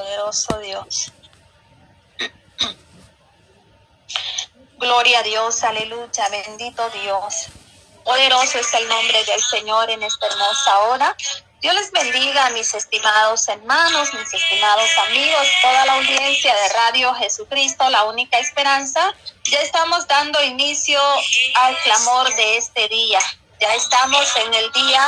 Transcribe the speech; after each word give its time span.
poderoso 0.00 0.58
Dios. 0.60 1.12
Gloria 4.78 5.18
a 5.18 5.22
Dios, 5.22 5.62
aleluya, 5.62 6.28
bendito 6.30 6.88
Dios. 6.90 7.48
Poderoso 8.02 8.58
es 8.58 8.72
el 8.74 8.88
nombre 8.88 9.22
del 9.24 9.42
Señor 9.42 9.90
en 9.90 10.02
esta 10.02 10.26
hermosa 10.26 10.78
hora. 10.88 11.16
Dios 11.60 11.74
les 11.74 11.90
bendiga 11.92 12.48
mis 12.50 12.72
estimados 12.72 13.46
hermanos, 13.48 14.14
mis 14.14 14.32
estimados 14.32 14.88
amigos, 15.06 15.46
toda 15.60 15.84
la 15.84 15.92
audiencia 15.92 16.54
de 16.54 16.68
Radio 16.70 17.14
Jesucristo, 17.16 17.90
la 17.90 18.04
única 18.04 18.38
esperanza. 18.38 19.14
Ya 19.44 19.58
estamos 19.60 20.08
dando 20.08 20.42
inicio 20.42 20.98
al 21.60 21.76
clamor 21.82 22.34
de 22.34 22.56
este 22.56 22.88
día. 22.88 23.20
Ya 23.60 23.74
estamos 23.74 24.26
en 24.36 24.54
el 24.54 24.72
día 24.72 25.06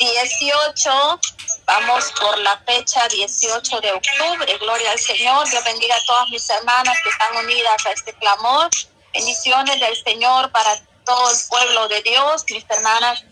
18 0.00 1.20
Vamos 1.68 2.10
por 2.18 2.38
la 2.38 2.56
fecha 2.66 3.06
18 3.08 3.80
de 3.82 3.92
octubre. 3.92 4.58
Gloria 4.58 4.90
al 4.90 4.98
Señor. 4.98 5.46
Dios 5.50 5.62
bendiga 5.64 5.94
a 5.96 6.04
todas 6.06 6.30
mis 6.30 6.48
hermanas 6.48 6.96
que 7.02 7.10
están 7.10 7.44
unidas 7.44 7.86
a 7.86 7.92
este 7.92 8.14
clamor. 8.14 8.70
Bendiciones 9.12 9.78
del 9.78 10.02
Señor 10.02 10.50
para 10.50 10.80
todo 11.04 11.30
el 11.30 11.36
pueblo 11.46 11.88
de 11.88 12.00
Dios, 12.00 12.46
mis 12.48 12.64
hermanas 12.70 13.22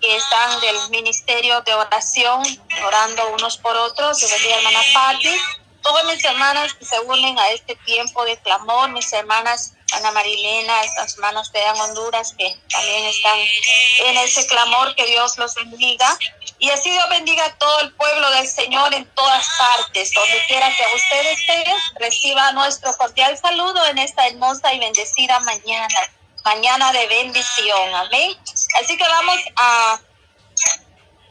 que 0.00 0.16
están 0.16 0.60
del 0.62 0.76
ministerio 0.88 1.60
de 1.60 1.74
oración, 1.74 2.42
orando 2.86 3.34
unos 3.34 3.58
por 3.58 3.76
otros. 3.76 4.18
Dios 4.18 4.30
bendiga 4.30 4.54
a 4.54 4.58
hermana 4.58 4.80
Patti. 4.94 5.36
Todas 5.84 6.04
mis 6.06 6.24
hermanas 6.24 6.74
que 6.74 6.84
se 6.84 6.98
unen 6.98 7.38
a 7.38 7.48
este 7.50 7.76
tiempo 7.76 8.24
de 8.24 8.36
clamor, 8.38 8.88
mis 8.90 9.12
hermanas 9.12 9.74
Ana 9.92 10.10
Marilena, 10.10 10.82
estas 10.82 11.14
hermanas 11.14 11.52
de 11.52 11.60
Honduras 11.60 12.34
que 12.36 12.56
también 12.68 13.04
están 13.04 13.38
en 14.06 14.16
ese 14.18 14.46
clamor, 14.46 14.94
que 14.96 15.06
Dios 15.06 15.38
los 15.38 15.54
bendiga. 15.54 16.18
Y 16.58 16.70
así 16.70 16.90
Dios 16.90 17.04
bendiga 17.10 17.44
a 17.44 17.54
todo 17.56 17.80
el 17.80 17.92
pueblo 17.94 18.30
del 18.30 18.48
Señor 18.48 18.92
en 18.94 19.04
todas 19.14 19.46
partes, 19.58 20.12
donde 20.14 20.42
quiera 20.46 20.68
que 20.74 20.84
usted 20.96 21.26
esté, 21.26 21.64
reciba 22.00 22.52
nuestro 22.52 22.96
cordial 22.96 23.36
saludo 23.38 23.84
en 23.86 23.98
esta 23.98 24.26
hermosa 24.26 24.72
y 24.72 24.80
bendecida 24.80 25.38
mañana, 25.40 26.12
mañana 26.44 26.92
de 26.92 27.06
bendición, 27.06 27.94
amén. 27.94 28.36
Así 28.80 28.96
que 28.96 29.04
vamos 29.04 29.38
a 29.56 30.00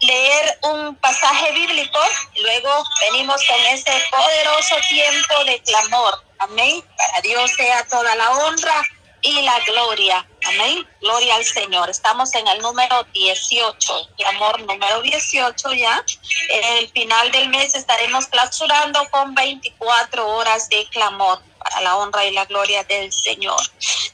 leer 0.06 0.58
un 0.62 0.96
pasaje 0.96 1.52
bíblico, 1.52 2.00
luego 2.42 2.84
venimos 3.12 3.42
con 3.48 3.60
ese 3.74 3.92
poderoso 4.12 4.76
tiempo 4.90 5.44
de 5.46 5.62
clamor, 5.62 6.24
amén. 6.40 6.84
Para 6.98 7.22
Dios 7.22 7.52
sea 7.52 7.86
toda 7.88 8.16
la 8.16 8.32
honra 8.32 8.84
y 9.24 9.42
la 9.42 9.58
gloria. 9.66 10.28
Amén. 10.46 10.86
Gloria 11.02 11.36
al 11.36 11.46
Señor. 11.46 11.90
Estamos 11.90 12.34
en 12.36 12.46
el 12.48 12.60
número 12.60 13.04
18, 13.14 14.10
el 14.18 14.26
amor 14.26 14.60
número 14.62 15.02
18 15.02 15.74
ya. 15.74 16.04
El 16.50 16.90
final 16.90 17.32
del 17.32 17.50
mes 17.50 17.74
estaremos 17.74 18.28
clausurando 18.28 19.00
con 19.10 19.34
24 19.34 20.28
horas 20.28 20.68
de 20.70 20.86
clamor 20.90 21.42
para 21.58 21.82
la 21.82 21.96
honra 21.96 22.26
y 22.26 22.32
la 22.32 22.46
gloria 22.46 22.84
del 22.84 23.12
Señor. 23.14 23.62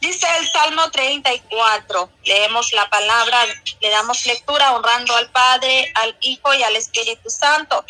Dice 0.01 0.27
el 0.39 0.49
Salmo 0.49 0.89
34, 0.91 2.09
leemos 2.23 2.71
la 2.71 2.89
palabra, 2.89 3.45
le 3.81 3.89
damos 3.89 4.25
lectura 4.25 4.73
honrando 4.73 5.15
al 5.15 5.29
Padre, 5.29 5.91
al 5.95 6.15
Hijo 6.21 6.53
y 6.53 6.63
al 6.63 6.75
Espíritu 6.77 7.29
Santo. 7.29 7.83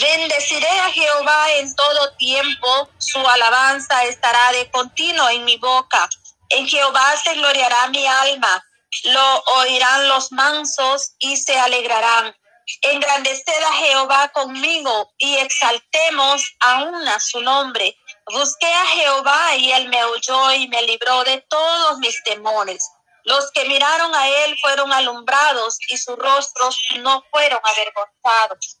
Bendeciré 0.00 0.68
a 0.68 0.90
Jehová 0.90 1.52
en 1.56 1.74
todo 1.74 2.14
tiempo, 2.16 2.88
su 2.98 3.18
alabanza 3.18 4.04
estará 4.04 4.52
de 4.52 4.70
continuo 4.70 5.28
en 5.28 5.44
mi 5.44 5.58
boca. 5.58 6.08
En 6.48 6.66
Jehová 6.66 7.16
se 7.22 7.34
gloriará 7.34 7.88
mi 7.88 8.06
alma, 8.06 8.64
lo 9.04 9.42
oirán 9.58 10.08
los 10.08 10.32
mansos 10.32 11.12
y 11.18 11.36
se 11.36 11.58
alegrarán. 11.58 12.34
Engrandeced 12.80 13.62
a 13.68 13.72
Jehová 13.74 14.28
conmigo 14.28 15.12
y 15.18 15.36
exaltemos 15.36 16.54
aún 16.60 17.06
a 17.08 17.20
su 17.20 17.40
nombre. 17.40 17.96
Busqué 18.32 18.66
a 18.66 18.86
Jehová 18.86 19.56
y 19.56 19.72
él 19.72 19.90
me 19.90 20.02
oyó 20.04 20.52
y 20.52 20.66
me 20.68 20.80
libró 20.82 21.22
de 21.22 21.42
todos 21.50 21.98
mis 21.98 22.16
temores. 22.24 22.90
Los 23.24 23.50
que 23.52 23.66
miraron 23.66 24.14
a 24.14 24.26
él 24.26 24.56
fueron 24.58 24.90
alumbrados 24.90 25.76
y 25.88 25.98
sus 25.98 26.16
rostros 26.16 26.78
no 27.00 27.22
fueron 27.30 27.60
avergonzados. 27.62 28.78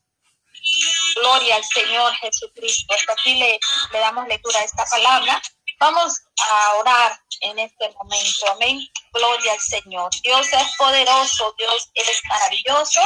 Gloria 1.20 1.56
al 1.56 1.64
Señor 1.64 2.14
Jesucristo. 2.14 2.94
Hasta 2.94 3.12
aquí 3.12 3.34
le, 3.34 3.60
le 3.92 3.98
damos 3.98 4.26
lectura 4.26 4.58
a 4.58 4.64
esta 4.64 4.86
palabra. 4.86 5.42
Vamos 5.78 6.18
a 6.50 6.76
orar 6.78 7.20
en 7.42 7.58
este 7.58 7.90
momento. 7.90 8.52
Amén. 8.52 8.80
Gloria 9.12 9.52
al 9.52 9.60
Señor. 9.60 10.10
Dios 10.22 10.46
es 10.50 10.76
poderoso, 10.78 11.54
Dios 11.58 11.90
es 11.92 12.22
maravilloso 12.26 13.02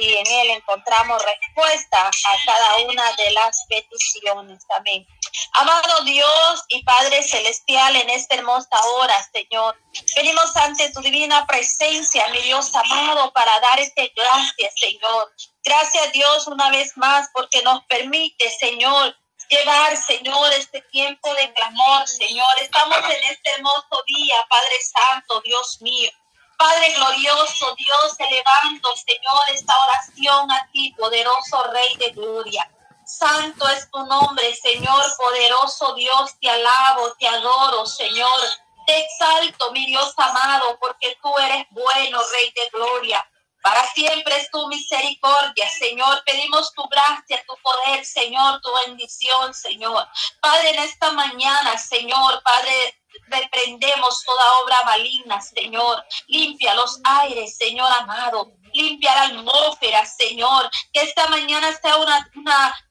y 0.00 0.14
en 0.14 0.26
Él 0.26 0.50
encontramos 0.50 1.20
respuesta 1.24 2.06
a 2.06 2.44
cada 2.46 2.76
una 2.86 3.10
de 3.16 3.30
las 3.32 3.64
peticiones. 3.68 4.62
Amén. 4.76 5.04
Amado 5.52 6.04
Dios 6.04 6.64
y 6.68 6.82
Padre 6.82 7.22
Celestial, 7.22 7.96
en 7.96 8.10
esta 8.10 8.36
hermosa 8.36 8.80
hora, 8.96 9.14
Señor, 9.32 9.76
venimos 10.16 10.56
ante 10.56 10.90
tu 10.92 11.00
divina 11.00 11.46
presencia, 11.46 12.26
mi 12.28 12.40
Dios 12.42 12.74
amado, 12.74 13.32
para 13.32 13.58
dar 13.60 13.80
este 13.80 14.12
gracias, 14.14 14.72
Señor. 14.78 15.32
Gracias 15.62 16.12
Dios 16.12 16.46
una 16.46 16.70
vez 16.70 16.96
más 16.96 17.28
porque 17.32 17.62
nos 17.62 17.84
permite, 17.84 18.50
Señor, 18.50 19.16
llevar, 19.48 19.96
Señor, 19.96 20.52
este 20.54 20.80
tiempo 20.82 21.34
de 21.34 21.52
clamor, 21.52 22.06
Señor. 22.06 22.50
Estamos 22.60 22.98
en 22.98 23.32
este 23.32 23.50
hermoso 23.50 24.02
día, 24.06 24.36
Padre 24.48 24.76
Santo, 24.82 25.40
Dios 25.42 25.78
mío. 25.80 26.10
Padre 26.56 26.92
glorioso, 26.92 27.74
Dios, 27.74 28.16
elevando, 28.18 28.94
Señor, 28.96 29.42
esta 29.52 29.74
oración 29.84 30.50
a 30.52 30.68
ti, 30.72 30.94
poderoso 30.98 31.62
Rey 31.72 31.96
de 31.96 32.10
Gloria. 32.10 32.70
Santo 33.18 33.68
es 33.68 33.90
tu 33.90 34.04
nombre, 34.06 34.54
Señor, 34.54 35.04
poderoso 35.18 35.94
Dios, 35.94 36.38
te 36.40 36.48
alabo, 36.48 37.12
te 37.18 37.26
adoro, 37.26 37.84
Señor. 37.84 38.40
Te 38.86 38.98
exalto, 39.00 39.72
mi 39.72 39.84
Dios 39.86 40.14
amado, 40.16 40.78
porque 40.80 41.16
tú 41.22 41.36
eres 41.38 41.66
bueno, 41.70 42.20
Rey 42.32 42.52
de 42.54 42.68
Gloria. 42.70 43.28
Para 43.62 43.86
siempre 43.88 44.36
es 44.38 44.50
tu 44.50 44.66
misericordia, 44.68 45.68
Señor. 45.78 46.22
Pedimos 46.24 46.72
tu 46.72 46.82
gracia, 46.88 47.44
tu 47.46 47.54
poder, 47.62 48.04
Señor, 48.04 48.60
tu 48.62 48.70
bendición, 48.86 49.52
Señor. 49.54 50.06
Padre, 50.40 50.70
en 50.70 50.78
esta 50.78 51.10
mañana, 51.12 51.76
Señor, 51.76 52.42
Padre, 52.42 53.02
reprendemos 53.26 54.24
toda 54.24 54.60
obra 54.62 54.76
maligna, 54.84 55.40
Señor. 55.42 56.04
Limpia 56.28 56.74
los 56.74 57.00
aires, 57.04 57.56
Señor 57.56 57.90
amado 57.92 58.59
limpiar 58.72 59.16
atmósfera, 59.18 60.04
Señor. 60.06 60.70
Que 60.92 61.02
esta 61.02 61.26
mañana 61.28 61.72
sea 61.80 61.96
una, 61.96 62.30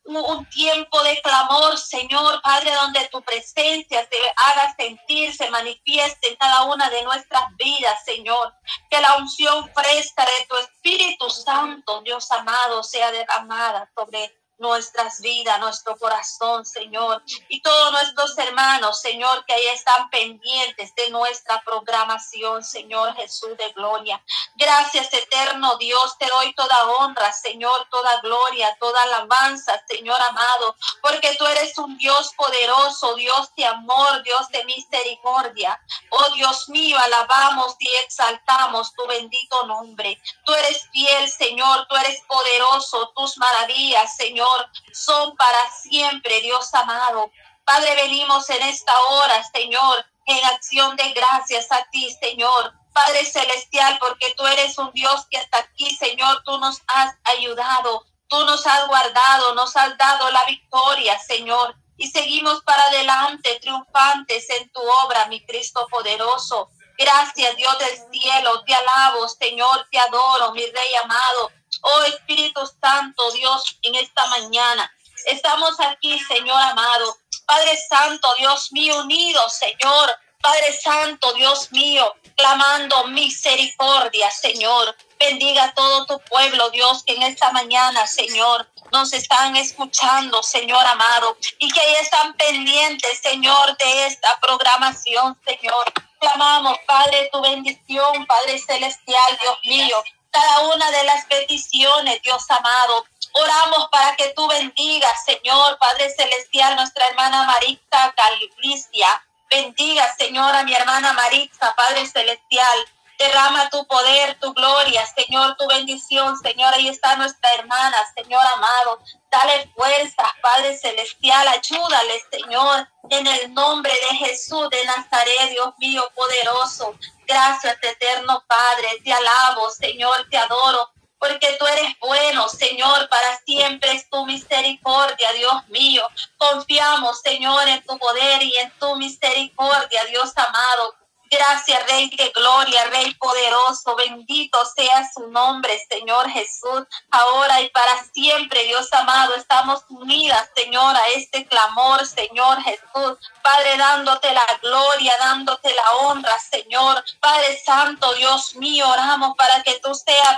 un 0.03 0.45
tiempo 0.49 1.01
de 1.03 1.21
clamor, 1.21 1.77
Señor, 1.77 2.41
Padre, 2.41 2.73
donde 2.73 3.07
tu 3.09 3.21
presencia 3.21 4.07
se 4.09 4.17
haga 4.45 4.75
sentir, 4.75 5.33
se 5.33 5.49
manifieste 5.49 6.29
en 6.29 6.35
cada 6.35 6.63
una 6.63 6.89
de 6.89 7.03
nuestras 7.03 7.43
vidas, 7.57 8.03
Señor. 8.05 8.53
Que 8.89 9.01
la 9.01 9.17
unción 9.17 9.69
fresca 9.73 10.25
de 10.25 10.45
tu 10.47 10.57
Espíritu 10.57 11.29
Santo, 11.29 12.01
Dios 12.01 12.31
amado, 12.31 12.83
sea 12.83 13.11
derramada 13.11 13.89
sobre 13.95 14.38
nuestras 14.59 15.21
vidas, 15.21 15.59
nuestro 15.59 15.97
corazón, 15.97 16.65
Señor. 16.65 17.23
Y 17.47 17.61
todos 17.61 17.91
nuestros 17.91 18.37
hermanos, 18.37 19.01
Señor, 19.01 19.45
que 19.45 19.53
ahí 19.53 19.67
están 19.67 20.09
pendientes 20.09 20.93
de 20.95 21.09
nuestra 21.09 21.61
programación, 21.63 22.63
Señor 22.63 23.15
Jesús 23.15 23.57
de 23.57 23.71
gloria. 23.71 24.21
Gracias, 24.55 25.13
eterno 25.13 25.77
Dios, 25.77 26.17
te 26.17 26.27
doy 26.27 26.53
toda 26.53 26.89
honra, 26.91 27.31
Señor, 27.31 27.87
toda 27.89 28.19
gloria, 28.21 28.75
toda 28.79 29.01
alabanza, 29.03 29.81
Señor 29.87 30.21
amado, 30.21 30.75
porque 31.01 31.35
tú 31.37 31.45
eres 31.45 31.77
un 31.77 31.97
Dios 31.97 32.33
poderoso, 32.35 33.15
Dios 33.15 33.53
de 33.55 33.65
amor, 33.65 34.21
Dios 34.23 34.49
de 34.49 34.65
misericordia. 34.65 35.79
Oh 36.09 36.29
Dios 36.31 36.67
mío, 36.69 36.97
alabamos 37.05 37.75
y 37.79 37.87
exaltamos 38.03 38.93
tu 38.93 39.07
bendito 39.07 39.65
nombre. 39.65 40.21
Tú 40.45 40.53
eres 40.53 40.87
fiel, 40.91 41.29
Señor, 41.29 41.87
tú 41.87 41.95
eres 41.95 42.21
poderoso, 42.27 43.11
tus 43.15 43.37
maravillas, 43.37 44.15
Señor 44.15 44.48
son 44.93 45.35
para 45.35 45.71
siempre, 45.81 46.41
Dios 46.41 46.73
amado. 46.73 47.31
Padre, 47.65 47.95
venimos 47.95 48.49
en 48.49 48.61
esta 48.63 48.93
hora, 49.09 49.43
Señor, 49.53 50.05
en 50.25 50.45
acción 50.45 50.95
de 50.95 51.11
gracias 51.11 51.71
a 51.71 51.85
ti, 51.91 52.09
Señor. 52.19 52.73
Padre 52.93 53.25
Celestial, 53.25 53.97
porque 53.99 54.33
tú 54.35 54.45
eres 54.47 54.77
un 54.77 54.91
Dios 54.91 55.25
que 55.29 55.37
hasta 55.37 55.59
aquí, 55.59 55.89
Señor, 55.95 56.43
tú 56.43 56.57
nos 56.57 56.81
has 56.87 57.15
ayudado, 57.35 58.05
tú 58.27 58.43
nos 58.45 58.65
has 58.65 58.87
guardado, 58.87 59.53
nos 59.55 59.75
has 59.75 59.97
dado 59.97 60.29
la 60.31 60.43
victoria, 60.45 61.17
Señor. 61.19 61.75
Y 61.97 62.09
seguimos 62.09 62.61
para 62.63 62.83
adelante, 62.83 63.59
triunfantes 63.61 64.49
en 64.49 64.71
tu 64.71 64.81
obra, 65.05 65.27
mi 65.27 65.45
Cristo 65.45 65.87
poderoso. 65.89 66.69
Gracias, 66.97 67.55
Dios 67.55 67.77
del 67.79 67.97
cielo, 68.11 68.63
te 68.65 68.73
alabo, 68.73 69.27
Señor, 69.27 69.87
te 69.91 69.99
adoro, 69.99 70.51
mi 70.53 70.65
Rey 70.65 70.95
amado. 71.03 71.51
Oh 71.81 72.03
Espíritu 72.03 72.61
Santo, 72.81 73.31
Dios, 73.31 73.77
en 73.81 73.95
esta 73.95 74.25
mañana. 74.27 74.91
Estamos 75.25 75.79
aquí, 75.79 76.19
Señor 76.19 76.61
amado. 76.61 77.17
Padre 77.45 77.77
Santo, 77.89 78.31
Dios 78.37 78.71
mío, 78.71 78.99
unidos, 78.99 79.53
Señor, 79.53 80.09
Padre 80.41 80.71
Santo, 80.71 81.33
Dios 81.33 81.71
mío, 81.71 82.15
clamando 82.37 83.07
misericordia, 83.07 84.31
Señor. 84.31 84.95
Bendiga 85.19 85.65
a 85.65 85.73
todo 85.73 86.05
tu 86.05 86.19
pueblo, 86.29 86.69
Dios, 86.69 87.03
que 87.03 87.15
en 87.15 87.23
esta 87.23 87.51
mañana, 87.51 88.07
Señor, 88.07 88.69
nos 88.91 89.11
están 89.13 89.55
escuchando, 89.57 90.41
Señor 90.43 90.85
amado, 90.85 91.37
y 91.59 91.69
que 91.69 91.79
ahí 91.81 91.95
están 91.95 92.33
pendientes, 92.35 93.19
Señor, 93.19 93.75
de 93.77 94.05
esta 94.05 94.29
programación, 94.39 95.37
Señor. 95.45 95.93
Clamamos, 96.19 96.77
Padre, 96.85 97.29
tu 97.31 97.41
bendición, 97.41 98.25
Padre 98.25 98.59
celestial, 98.59 99.37
Dios 99.41 99.57
mío, 99.65 100.03
cada 100.31 100.61
una 100.73 100.91
de 100.91 101.03
las 101.03 101.25
peticiones, 101.25 102.21
Dios 102.21 102.49
amado. 102.49 103.05
Oramos 103.33 103.89
para 103.91 104.15
que 104.15 104.33
tú 104.35 104.47
bendigas, 104.47 105.23
Señor, 105.25 105.77
Padre 105.77 106.09
celestial, 106.11 106.75
nuestra 106.75 107.05
hermana 107.07 107.43
Marita 107.43 108.13
Galicia. 108.15 109.07
Bendiga, 109.49 110.13
Señor, 110.15 110.55
a 110.55 110.63
mi 110.63 110.73
hermana 110.73 111.13
Maritza, 111.13 111.73
Padre 111.75 112.05
Celestial. 112.07 112.79
Derrama 113.19 113.69
tu 113.69 113.85
poder, 113.85 114.39
tu 114.39 114.53
gloria, 114.53 115.05
Señor, 115.07 115.57
tu 115.57 115.67
bendición, 115.67 116.37
Señor. 116.37 116.73
Ahí 116.73 116.87
está 116.87 117.17
nuestra 117.17 117.49
hermana, 117.55 117.97
Señor 118.15 118.41
amado. 118.55 118.99
Dale 119.29 119.69
fuerza, 119.75 120.23
Padre 120.41 120.77
Celestial. 120.77 121.47
Ayúdale, 121.49 122.23
Señor, 122.31 122.87
en 123.09 123.27
el 123.27 123.53
nombre 123.53 123.91
de 123.91 124.15
Jesús 124.15 124.69
de 124.69 124.85
Nazaret, 124.85 125.49
Dios 125.51 125.73
mío 125.79 126.03
poderoso. 126.15 126.95
Gracias, 127.27 127.77
eterno 127.81 128.41
Padre. 128.47 128.87
Te 129.03 129.11
alabo, 129.11 129.69
Señor, 129.69 130.25
te 130.31 130.37
adoro 130.37 130.89
porque 131.19 131.57
tú 131.59 131.67
eres 131.67 131.93
bueno, 131.99 132.47
Señor, 132.47 133.09
para 133.09 133.37
siempre 133.45 133.91
es 133.91 134.09
tu 134.09 134.25
misericordia, 134.25 135.33
Dios 135.33 135.67
mío. 135.67 136.07
Confiamos, 136.37 137.19
Señor, 137.21 137.67
en 137.67 137.83
tu 137.83 137.99
poder 137.99 138.41
y 138.41 138.55
en 138.55 138.71
tu 138.79 138.95
misericordia, 138.95 140.05
Dios 140.05 140.31
amado. 140.37 140.95
Gracias, 141.31 141.85
Rey 141.87 142.09
de 142.09 142.29
Gloria, 142.29 142.85
Rey 142.85 143.13
poderoso, 143.13 143.95
bendito 143.95 144.57
sea 144.65 145.07
su 145.13 145.27
nombre, 145.27 145.79
Señor 145.87 146.27
Jesús, 146.29 146.83
ahora 147.11 147.61
y 147.61 147.69
para 147.69 148.03
siempre, 148.11 148.63
Dios 148.63 148.91
amado, 148.93 149.35
estamos 149.35 149.83
unidas, 149.89 150.49
Señor, 150.55 150.95
a 150.95 151.07
este 151.09 151.45
clamor, 151.45 152.05
Señor 152.07 152.61
Jesús. 152.63 153.17
Padre, 153.43 153.77
dándote 153.77 154.33
la 154.33 154.45
gloria, 154.61 155.13
dándote 155.19 155.73
la 155.73 155.91
honra, 155.99 156.35
Señor. 156.39 157.03
Padre 157.19 157.61
Santo, 157.63 158.13
Dios 158.15 158.55
mío, 158.55 158.89
oramos 158.89 159.35
para 159.37 159.61
que 159.61 159.79
tú 159.79 159.93
seas 159.93 160.35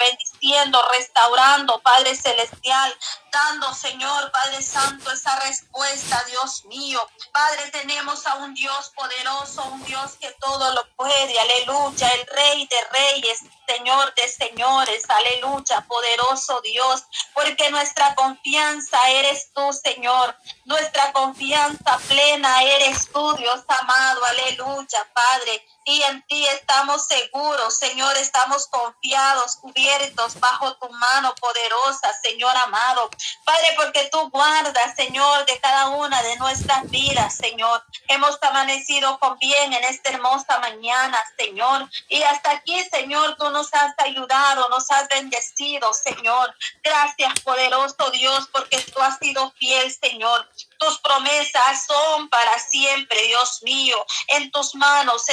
restaurando, 0.91 1.81
Padre 1.81 2.15
Celestial, 2.15 2.97
dando, 3.31 3.73
Señor, 3.73 4.31
Padre 4.31 4.61
Santo, 4.61 5.11
esa 5.11 5.39
respuesta, 5.39 6.23
Dios 6.29 6.65
mío. 6.65 6.99
Padre, 7.31 7.69
tenemos 7.71 8.25
a 8.27 8.35
un 8.35 8.53
Dios 8.53 8.91
poderoso, 8.95 9.63
un 9.65 9.83
Dios 9.83 10.13
que 10.19 10.31
todo 10.39 10.73
lo 10.73 10.81
puede, 10.95 11.39
aleluya, 11.39 12.09
el 12.09 12.27
Rey 12.27 12.67
de 12.67 12.77
Reyes, 12.91 13.39
Señor 13.67 14.13
de 14.15 14.27
señores, 14.27 15.03
aleluya, 15.09 15.81
poderoso 15.87 16.59
Dios, 16.61 17.03
porque 17.33 17.69
nuestra 17.69 18.15
confianza 18.15 18.97
eres 19.09 19.51
tú, 19.53 19.71
Señor, 19.71 20.35
nuestra 20.65 21.13
confianza 21.13 21.97
plena 22.07 22.63
eres 22.63 23.09
tú, 23.11 23.33
Dios 23.35 23.63
amado, 23.67 24.25
aleluya, 24.25 25.07
Padre 25.13 25.65
y 25.85 26.01
en 26.03 26.21
ti 26.27 26.45
estamos 26.47 27.07
seguros, 27.07 27.77
Señor, 27.77 28.15
estamos 28.17 28.67
confiados, 28.67 29.55
cubiertos 29.55 30.39
bajo 30.39 30.75
tu 30.75 30.89
mano 30.89 31.33
poderosa, 31.35 32.13
Señor 32.21 32.55
amado. 32.57 33.09
Padre, 33.43 33.67
porque 33.75 34.09
tú 34.11 34.29
guardas, 34.29 34.95
Señor, 34.95 35.45
de 35.45 35.59
cada 35.59 35.89
una 35.89 36.21
de 36.21 36.35
nuestras 36.37 36.89
vidas, 36.89 37.35
Señor. 37.35 37.83
Hemos 38.07 38.37
amanecido 38.43 39.17
con 39.19 39.37
bien 39.39 39.73
en 39.73 39.83
esta 39.83 40.11
hermosa 40.11 40.59
mañana, 40.59 41.19
Señor. 41.37 41.89
Y 42.09 42.21
hasta 42.21 42.51
aquí, 42.51 42.83
Señor, 42.91 43.35
tú 43.37 43.49
nos 43.49 43.73
has 43.73 43.93
ayudado, 43.97 44.69
nos 44.69 44.89
has 44.91 45.07
bendecido, 45.09 45.91
Señor. 45.93 46.55
Gracias, 46.83 47.39
poderoso 47.39 48.11
Dios, 48.11 48.47
porque 48.51 48.77
tú 48.81 49.01
has 49.01 49.17
sido 49.17 49.51
fiel, 49.57 49.91
Señor. 49.91 50.47
Tus 50.77 50.99
promesas 50.99 51.85
son 51.85 52.29
para 52.29 52.59
siempre, 52.59 53.21
Dios 53.27 53.61
mío. 53.63 54.05
En 54.27 54.51
tus 54.51 54.75
manos 54.75 55.29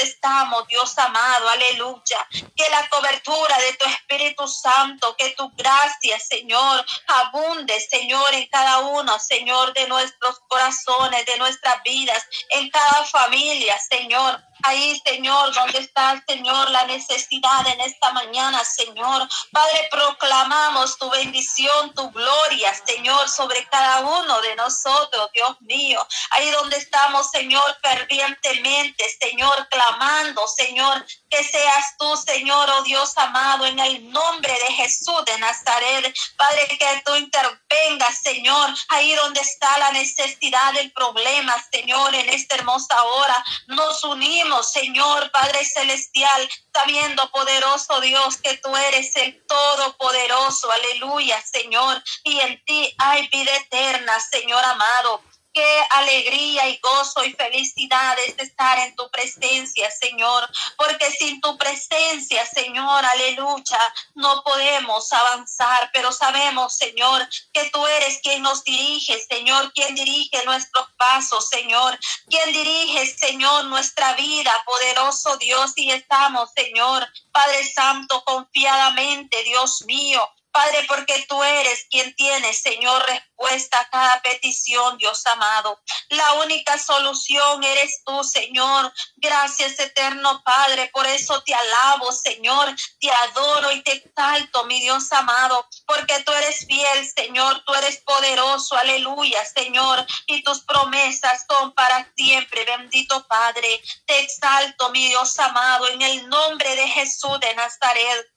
Dios 0.67 0.97
amado, 0.97 1.49
aleluya. 1.49 2.27
Que 2.55 2.69
la 2.69 2.87
cobertura 2.89 3.57
de 3.57 3.73
tu 3.73 3.85
Espíritu 3.85 4.47
Santo, 4.47 5.15
que 5.17 5.31
tu 5.31 5.49
gracia, 5.51 6.19
Señor, 6.19 6.85
abunde, 7.07 7.79
Señor, 7.79 8.33
en 8.33 8.47
cada 8.47 8.79
uno, 8.79 9.19
Señor, 9.19 9.73
de 9.73 9.87
nuestros 9.87 10.39
corazones, 10.47 11.25
de 11.25 11.37
nuestras 11.37 11.81
vidas, 11.83 12.23
en 12.49 12.69
cada 12.69 13.03
familia, 13.05 13.77
Señor. 13.79 14.41
Ahí, 14.63 15.01
Señor, 15.05 15.53
donde 15.53 15.79
está, 15.79 16.21
Señor, 16.27 16.69
la 16.71 16.83
necesidad 16.85 17.65
en 17.67 17.79
esta 17.79 18.11
mañana, 18.11 18.61
Señor. 18.65 19.27
Padre, 19.51 19.87
proclamamos 19.89 20.97
tu 20.97 21.09
bendición, 21.09 21.93
tu 21.93 22.11
gloria, 22.11 22.73
Señor, 22.85 23.29
sobre 23.29 23.65
cada 23.69 24.01
uno 24.01 24.41
de 24.41 24.55
nosotros, 24.57 25.29
Dios 25.33 25.61
mío. 25.61 26.05
Ahí 26.31 26.49
donde 26.51 26.75
estamos, 26.75 27.29
Señor, 27.31 27.63
fervientemente, 27.81 29.05
Señor, 29.21 29.67
clamando, 29.69 30.28
Señor, 30.55 31.05
que 31.29 31.43
seas 31.43 31.95
tú, 31.97 32.15
Señor, 32.17 32.69
oh 32.69 32.83
Dios 32.83 33.17
amado, 33.17 33.65
en 33.65 33.79
el 33.79 34.09
nombre 34.11 34.51
de 34.51 34.73
Jesús 34.73 35.25
de 35.25 35.37
Nazaret. 35.39 36.13
Padre, 36.37 36.67
que 36.67 37.01
tú 37.05 37.15
intervengas, 37.15 38.19
Señor, 38.21 38.69
ahí 38.89 39.13
donde 39.13 39.41
está 39.41 39.77
la 39.79 39.91
necesidad, 39.91 40.75
el 40.77 40.91
problema, 40.91 41.55
Señor, 41.71 42.13
en 42.15 42.29
esta 42.29 42.55
hermosa 42.55 43.01
hora. 43.03 43.43
Nos 43.67 44.03
unimos, 44.03 44.71
Señor, 44.71 45.31
Padre 45.31 45.65
Celestial, 45.65 46.49
sabiendo, 46.73 47.29
poderoso 47.31 47.99
Dios, 48.01 48.37
que 48.37 48.57
tú 48.57 48.75
eres 48.75 49.15
el 49.15 49.45
Todopoderoso. 49.45 50.71
Aleluya, 50.71 51.41
Señor. 51.41 52.03
Y 52.23 52.39
en 52.39 52.63
ti 52.65 52.93
hay 52.97 53.27
vida 53.27 53.55
eterna, 53.55 54.19
Señor 54.19 54.63
amado. 54.63 55.23
Qué 55.59 55.83
alegría 55.89 56.69
y 56.69 56.77
gozo 56.77 57.21
y 57.25 57.33
felicidad 57.33 58.17
es 58.25 58.33
estar 58.37 58.79
en 58.79 58.95
tu 58.95 59.11
presencia, 59.11 59.91
Señor, 59.91 60.49
porque 60.77 61.11
sin 61.11 61.41
tu 61.41 61.57
presencia, 61.57 62.45
Señor, 62.45 63.03
aleluya, 63.03 63.79
no 64.15 64.41
podemos 64.43 65.11
avanzar, 65.11 65.89
pero 65.91 66.13
sabemos, 66.13 66.77
Señor, 66.77 67.27
que 67.51 67.69
tú 67.71 67.85
eres 67.85 68.19
quien 68.23 68.41
nos 68.41 68.63
dirige, 68.63 69.19
Señor, 69.19 69.73
quien 69.73 69.95
dirige 69.95 70.45
nuestros 70.45 70.87
pasos, 70.93 71.49
Señor, 71.49 71.99
quien 72.29 72.53
dirige, 72.53 73.05
Señor, 73.17 73.65
nuestra 73.65 74.13
vida, 74.13 74.53
poderoso 74.65 75.35
Dios, 75.35 75.73
y 75.75 75.91
estamos, 75.91 76.51
Señor, 76.55 77.05
Padre 77.33 77.69
Santo, 77.73 78.23
confiadamente, 78.23 79.43
Dios 79.43 79.83
mío, 79.85 80.21
Padre, 80.59 80.83
porque 80.89 81.25
tú 81.29 81.41
eres 81.41 81.87
quien 81.89 82.13
tiene, 82.15 82.53
Señor, 82.53 83.01
respuesta 83.05 83.79
a 83.79 83.89
cada 83.89 84.21
petición, 84.21 84.97
Dios 84.97 85.25
amado. 85.27 85.79
La 86.09 86.33
única 86.33 86.77
solución 86.77 87.63
eres 87.63 88.01
tú, 88.05 88.25
Señor. 88.25 88.91
Gracias, 89.15 89.79
eterno 89.79 90.43
Padre. 90.43 90.89
Por 90.91 91.07
eso 91.07 91.41
te 91.43 91.53
alabo, 91.53 92.11
Señor. 92.11 92.75
Te 92.99 93.09
adoro 93.09 93.71
y 93.71 93.81
te 93.83 93.93
exalto, 93.93 94.65
mi 94.65 94.81
Dios 94.81 95.09
amado, 95.13 95.65
porque 95.85 96.19
tú 96.25 96.33
eres 96.33 96.65
fiel, 96.65 97.09
Señor. 97.15 97.63
Tú 97.65 97.73
eres 97.75 97.97
poderoso. 97.99 98.75
Aleluya, 98.75 99.45
Señor. 99.45 100.05
Y 100.27 100.43
tus 100.43 100.59
promesas 100.65 101.45
son 101.47 101.71
para 101.71 102.11
siempre. 102.17 102.65
Bendito 102.65 103.25
Padre. 103.27 103.81
Te 104.05 104.19
exalto, 104.19 104.89
mi 104.89 105.07
Dios 105.07 105.39
amado, 105.39 105.87
en 105.87 106.01
el 106.01 106.27
nombre 106.27 106.75
de 106.75 106.87
Jesús 106.89 107.39
de 107.39 107.55
Nazaret. 107.55 108.29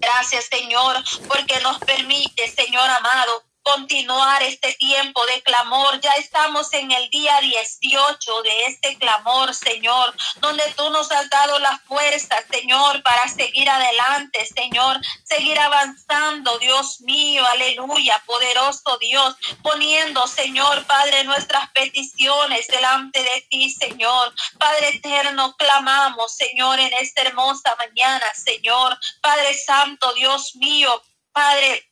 Gracias, 0.00 0.46
Señor, 0.46 0.96
porque 1.28 1.60
nos 1.60 1.78
permite, 1.78 2.48
Señor 2.48 2.88
amado, 2.90 3.44
continuar 3.62 4.42
este 4.42 4.74
tiempo 4.74 5.24
de 5.26 5.42
clamor. 5.42 6.00
Ya 6.00 6.12
estamos 6.12 6.72
en 6.72 6.90
el 6.90 7.08
día 7.10 7.40
18 7.40 8.42
de 8.42 8.66
este 8.66 8.96
clamor, 8.98 9.54
Señor, 9.54 10.14
donde 10.40 10.62
tú 10.76 10.90
nos 10.90 11.10
has 11.12 11.28
dado 11.30 11.58
la 11.58 11.78
fuerza, 11.86 12.36
Señor, 12.50 13.02
para 13.02 13.28
seguir 13.28 13.68
adelante, 13.68 14.46
Señor, 14.46 15.00
seguir 15.24 15.58
avanzando, 15.58 16.58
Dios 16.58 17.00
mío, 17.00 17.44
aleluya, 17.46 18.22
poderoso 18.26 18.98
Dios, 18.98 19.36
poniendo, 19.62 20.26
Señor, 20.26 20.84
Padre, 20.86 21.24
nuestras 21.24 21.70
peticiones 21.70 22.66
delante 22.66 23.22
de 23.22 23.46
ti, 23.50 23.70
Señor. 23.70 24.34
Padre 24.58 24.88
eterno, 24.90 25.56
clamamos, 25.56 26.34
Señor, 26.34 26.78
en 26.80 26.92
esta 26.94 27.22
hermosa 27.22 27.74
mañana, 27.76 28.26
Señor. 28.34 28.98
Padre 29.20 29.54
Santo, 29.54 30.12
Dios 30.14 30.56
mío, 30.56 31.02
Padre, 31.32 31.91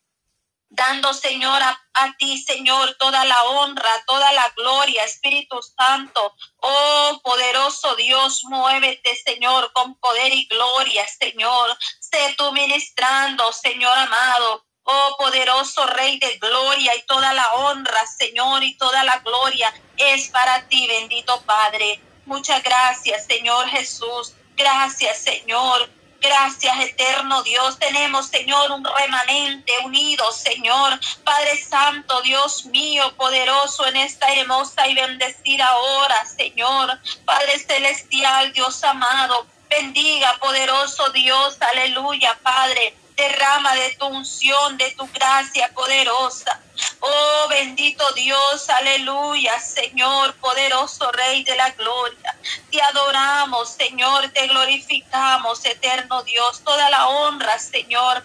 dando, 0.70 1.12
Señor, 1.12 1.60
a, 1.62 2.16
ti, 2.16 2.38
Señor, 2.38 2.96
toda 2.98 3.24
la 3.24 3.42
honra, 3.44 3.90
toda 4.06 4.32
la 4.32 4.48
gloria, 4.56 5.04
Espíritu 5.04 5.60
Santo. 5.62 6.34
Oh, 6.60 7.20
poderoso 7.22 7.94
Dios, 7.96 8.44
muévete, 8.44 9.14
Señor, 9.16 9.72
con 9.72 9.96
poder 9.96 10.32
y 10.32 10.46
gloria, 10.46 11.06
Señor. 11.06 11.76
Sé 11.98 12.34
tú 12.38 12.52
ministrando, 12.52 13.52
Señor 13.52 13.96
amado. 13.98 14.64
Oh, 14.84 15.16
poderoso 15.18 15.86
Rey 15.88 16.18
de 16.18 16.38
gloria 16.38 16.96
y 16.96 17.02
toda 17.02 17.32
la 17.34 17.46
honra, 17.52 18.06
Señor, 18.06 18.64
y 18.64 18.76
toda 18.76 19.04
la 19.04 19.18
gloria 19.18 19.72
es 19.96 20.28
para 20.30 20.66
ti, 20.68 20.86
bendito 20.86 21.40
Padre. 21.42 22.00
Muchas 22.24 22.62
gracias, 22.62 23.26
Señor 23.26 23.68
Jesús. 23.68 24.34
Gracias, 24.56 25.18
Señor. 25.18 25.88
Gracias, 26.20 26.78
eterno 26.80 27.42
Dios. 27.42 27.78
Tenemos, 27.78 28.26
Señor, 28.26 28.70
un 28.72 28.84
remanente 28.84 29.72
unido, 29.84 30.30
Señor. 30.32 31.00
Padre 31.24 31.56
Santo, 31.56 32.20
Dios 32.22 32.66
mío, 32.66 33.14
poderoso 33.16 33.86
en 33.86 33.96
esta 33.96 34.28
hermosa 34.34 34.86
y 34.86 34.94
bendecida 34.94 35.74
hora, 35.76 36.26
Señor. 36.26 36.98
Padre 37.24 37.58
Celestial, 37.58 38.52
Dios 38.52 38.84
amado. 38.84 39.46
Bendiga, 39.70 40.36
poderoso 40.40 41.08
Dios. 41.10 41.56
Aleluya, 41.72 42.38
Padre 42.42 42.99
derrama 43.20 43.74
de 43.74 43.90
tu 43.98 44.06
unción, 44.06 44.78
de 44.78 44.90
tu 44.92 45.06
gracia 45.12 45.70
poderosa. 45.74 46.60
Oh 47.00 47.48
bendito 47.48 48.04
Dios, 48.12 48.70
aleluya, 48.70 49.60
Señor, 49.60 50.34
poderoso 50.36 51.10
Rey 51.12 51.44
de 51.44 51.54
la 51.54 51.70
gloria. 51.70 52.34
Te 52.70 52.80
adoramos, 52.80 53.68
Señor, 53.68 54.30
te 54.30 54.46
glorificamos, 54.46 55.64
eterno 55.66 56.22
Dios. 56.22 56.62
Toda 56.64 56.88
la 56.88 57.08
honra, 57.08 57.58
Señor, 57.58 58.24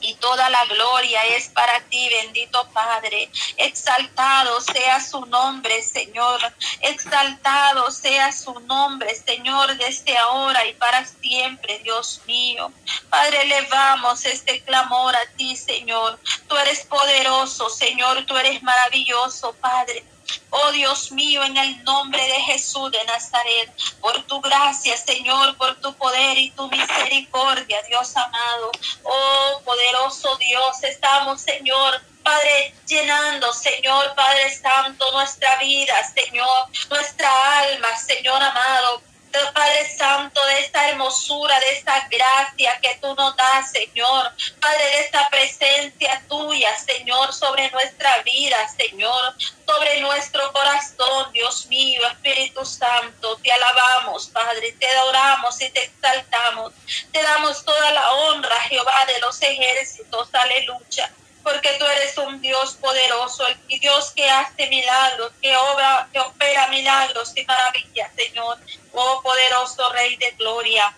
y 0.00 0.14
toda 0.14 0.48
la 0.50 0.64
gloria 0.66 1.22
es 1.36 1.48
para 1.48 1.80
ti, 1.84 2.08
bendito 2.08 2.68
Padre. 2.72 3.30
Exaltado 3.56 4.60
sea 4.60 5.00
su 5.00 5.24
nombre, 5.26 5.82
Señor. 5.82 6.40
Exaltado 6.80 7.90
sea 7.90 8.32
su 8.32 8.58
nombre, 8.60 9.14
Señor, 9.14 9.76
desde 9.76 10.16
ahora 10.16 10.64
y 10.66 10.74
para 10.74 11.04
siempre, 11.04 11.78
Dios 11.80 12.20
mío. 12.26 12.72
Padre, 13.08 13.42
elevamos 13.42 14.24
este 14.24 14.62
clamor 14.62 15.14
a 15.14 15.26
ti, 15.36 15.56
Señor. 15.56 16.18
Tú 16.48 16.56
eres 16.56 16.84
poderoso, 16.86 17.68
Señor. 17.68 18.24
Tú 18.26 18.36
eres 18.36 18.62
maravilloso, 18.62 19.52
Padre. 19.54 20.04
Oh 20.50 20.72
Dios 20.72 21.12
mío, 21.12 21.42
en 21.44 21.56
el 21.56 21.84
nombre 21.84 22.22
de 22.22 22.40
Jesús 22.42 22.90
de 22.90 23.02
Nazaret, 23.04 23.72
por 24.00 24.20
tu 24.24 24.40
gracia, 24.40 24.96
Señor, 24.96 25.56
por 25.56 25.80
tu 25.80 25.94
poder 25.94 26.38
y 26.38 26.50
tu 26.50 26.68
misericordia, 26.68 27.82
Dios 27.82 28.16
amado. 28.16 28.72
Oh 29.04 29.60
poderoso 29.64 30.36
Dios, 30.36 30.82
estamos, 30.82 31.40
Señor, 31.40 32.00
Padre, 32.22 32.74
llenando, 32.86 33.52
Señor, 33.52 34.14
Padre 34.14 34.54
Santo, 34.54 35.10
nuestra 35.12 35.56
vida, 35.56 35.94
Señor, 36.14 36.68
nuestra 36.90 37.60
alma, 37.60 37.96
Señor 37.96 38.42
amado. 38.42 39.09
Padre 39.38 39.96
Santo, 39.96 40.44
de 40.46 40.60
esta 40.60 40.88
hermosura, 40.88 41.58
de 41.60 41.70
esta 41.78 42.08
gracia 42.08 42.78
que 42.80 42.98
tú 43.00 43.14
nos 43.14 43.36
das, 43.36 43.70
Señor. 43.70 44.32
Padre, 44.60 44.84
de 44.84 45.00
esta 45.00 45.28
presencia 45.30 46.22
tuya, 46.28 46.76
Señor, 46.78 47.32
sobre 47.32 47.70
nuestra 47.70 48.22
vida, 48.22 48.56
Señor, 48.76 49.34
sobre 49.66 50.00
nuestro 50.00 50.52
corazón, 50.52 51.32
Dios 51.32 51.66
mío, 51.66 52.00
Espíritu 52.08 52.64
Santo. 52.64 53.36
Te 53.36 53.52
alabamos, 53.52 54.28
Padre, 54.28 54.72
te 54.72 54.88
adoramos 54.88 55.60
y 55.60 55.70
te 55.70 55.84
exaltamos. 55.84 56.72
Te 57.12 57.22
damos 57.22 57.64
toda 57.64 57.90
la 57.92 58.10
honra, 58.12 58.60
Jehová 58.62 59.06
de 59.06 59.20
los 59.20 59.40
ejércitos. 59.42 60.28
Aleluya 60.32 61.10
porque 61.42 61.70
tú 61.78 61.84
eres 61.86 62.16
un 62.18 62.40
Dios 62.40 62.74
poderoso, 62.80 63.46
el 63.46 63.80
Dios 63.80 64.12
que 64.14 64.28
hace 64.28 64.68
milagros, 64.68 65.32
que 65.40 65.54
obra, 65.56 66.08
que 66.12 66.20
opera 66.20 66.68
milagros 66.68 67.32
y 67.36 67.44
maravillas, 67.44 68.10
Señor. 68.16 68.58
Oh 68.92 69.20
poderoso 69.22 69.90
Rey 69.92 70.16
de 70.16 70.30
gloria. 70.32 70.94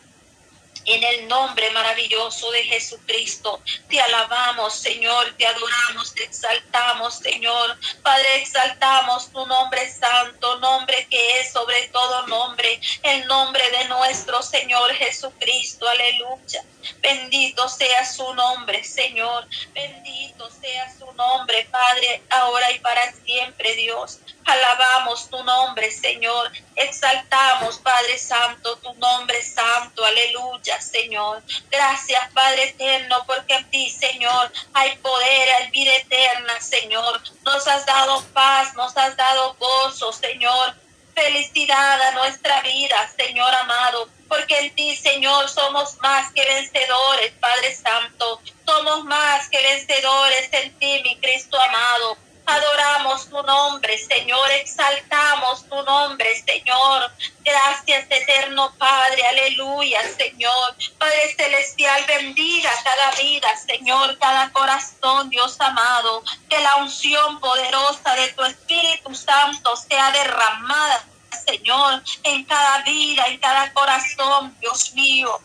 En 0.84 1.02
el 1.04 1.28
nombre 1.28 1.70
maravilloso 1.70 2.50
de 2.50 2.64
Jesucristo, 2.64 3.60
te 3.88 4.00
alabamos, 4.00 4.74
Señor, 4.74 5.34
te 5.38 5.46
adoramos, 5.46 6.12
te 6.14 6.24
exaltamos, 6.24 7.18
Señor. 7.18 7.78
Padre, 8.02 8.36
exaltamos 8.36 9.30
tu 9.30 9.46
nombre 9.46 9.88
santo, 9.90 10.58
nombre 10.58 11.06
que 11.08 11.40
es 11.40 11.52
sobre 11.52 11.88
todo 11.88 12.26
nombre, 12.26 12.80
el 13.02 13.26
nombre 13.26 13.62
de 13.70 13.88
nuestro 13.88 14.42
Señor 14.42 14.92
Jesucristo. 14.94 15.88
Aleluya. 15.88 16.64
Bendito 17.00 17.68
sea 17.68 18.04
su 18.04 18.34
nombre, 18.34 18.82
Señor. 18.82 19.46
Bendito 19.72 20.50
sea 20.50 20.92
su 20.98 21.12
nombre, 21.12 21.66
Padre, 21.70 22.22
ahora 22.30 22.72
y 22.72 22.80
para 22.80 23.12
siempre, 23.24 23.76
Dios. 23.76 24.18
Alabamos 24.44 25.30
tu 25.30 25.42
nombre, 25.44 25.90
Señor. 25.92 26.50
Exaltamos, 26.74 27.78
Padre 27.78 28.18
Santo, 28.18 28.76
tu 28.78 28.92
nombre 28.94 29.42
santo. 29.42 30.04
Aleluya, 30.04 30.71
Señor. 30.80 31.42
Gracias, 31.70 32.32
Padre 32.32 32.70
eterno, 32.70 33.24
porque 33.26 33.54
en 33.54 33.70
ti, 33.70 33.90
Señor, 33.90 34.52
hay 34.74 34.96
poder, 34.96 35.50
hay 35.58 35.70
vida 35.70 35.94
eterna, 35.96 36.60
Señor. 36.60 37.22
Nos 37.44 37.66
has 37.66 37.84
dado 37.86 38.22
paz, 38.32 38.74
nos 38.74 38.96
has 38.96 39.16
dado 39.16 39.54
gozo, 39.54 40.12
Señor. 40.12 40.74
Felicidad 41.14 42.00
a 42.00 42.10
nuestra 42.12 42.62
vida, 42.62 42.96
Señor 43.16 43.54
amado 43.54 44.08
porque 44.32 44.58
en 44.58 44.74
ti, 44.74 44.96
Señor, 44.96 45.46
somos 45.50 45.98
más 46.00 46.32
que 46.32 46.42
vencedores, 46.42 47.32
Padre 47.38 47.76
Santo. 47.76 48.40
Somos 48.66 49.04
más 49.04 49.46
que 49.50 49.60
vencedores 49.62 50.48
en 50.52 50.72
ti, 50.78 51.02
mi 51.04 51.18
Cristo 51.18 51.58
amado. 51.68 52.16
Adoramos 52.44 53.28
tu 53.28 53.42
nombre, 53.42 53.96
Señor, 53.98 54.50
exaltamos 54.52 55.68
tu 55.68 55.82
nombre, 55.82 56.42
Señor. 56.44 57.10
Gracias, 57.44 58.06
eterno 58.10 58.72
Padre, 58.78 59.26
aleluya, 59.26 60.00
Señor. 60.16 60.76
Padre 60.98 61.34
Celestial, 61.36 62.04
bendiga 62.06 62.70
cada 62.82 63.12
vida, 63.12 63.48
Señor, 63.56 64.18
cada 64.18 64.50
corazón, 64.50 65.30
Dios 65.30 65.60
amado. 65.60 66.22
Que 66.48 66.58
la 66.58 66.76
unción 66.76 67.38
poderosa 67.40 68.14
de 68.14 68.28
tu 68.32 68.42
Espíritu 68.42 69.14
Santo 69.14 69.76
sea 69.76 70.10
derramada 70.10 71.04
Señor, 71.46 72.02
en 72.24 72.44
cada 72.44 72.82
vida, 72.82 73.24
en 73.26 73.38
cada 73.38 73.72
corazón, 73.72 74.56
Dios 74.60 74.92
mío. 74.94 75.40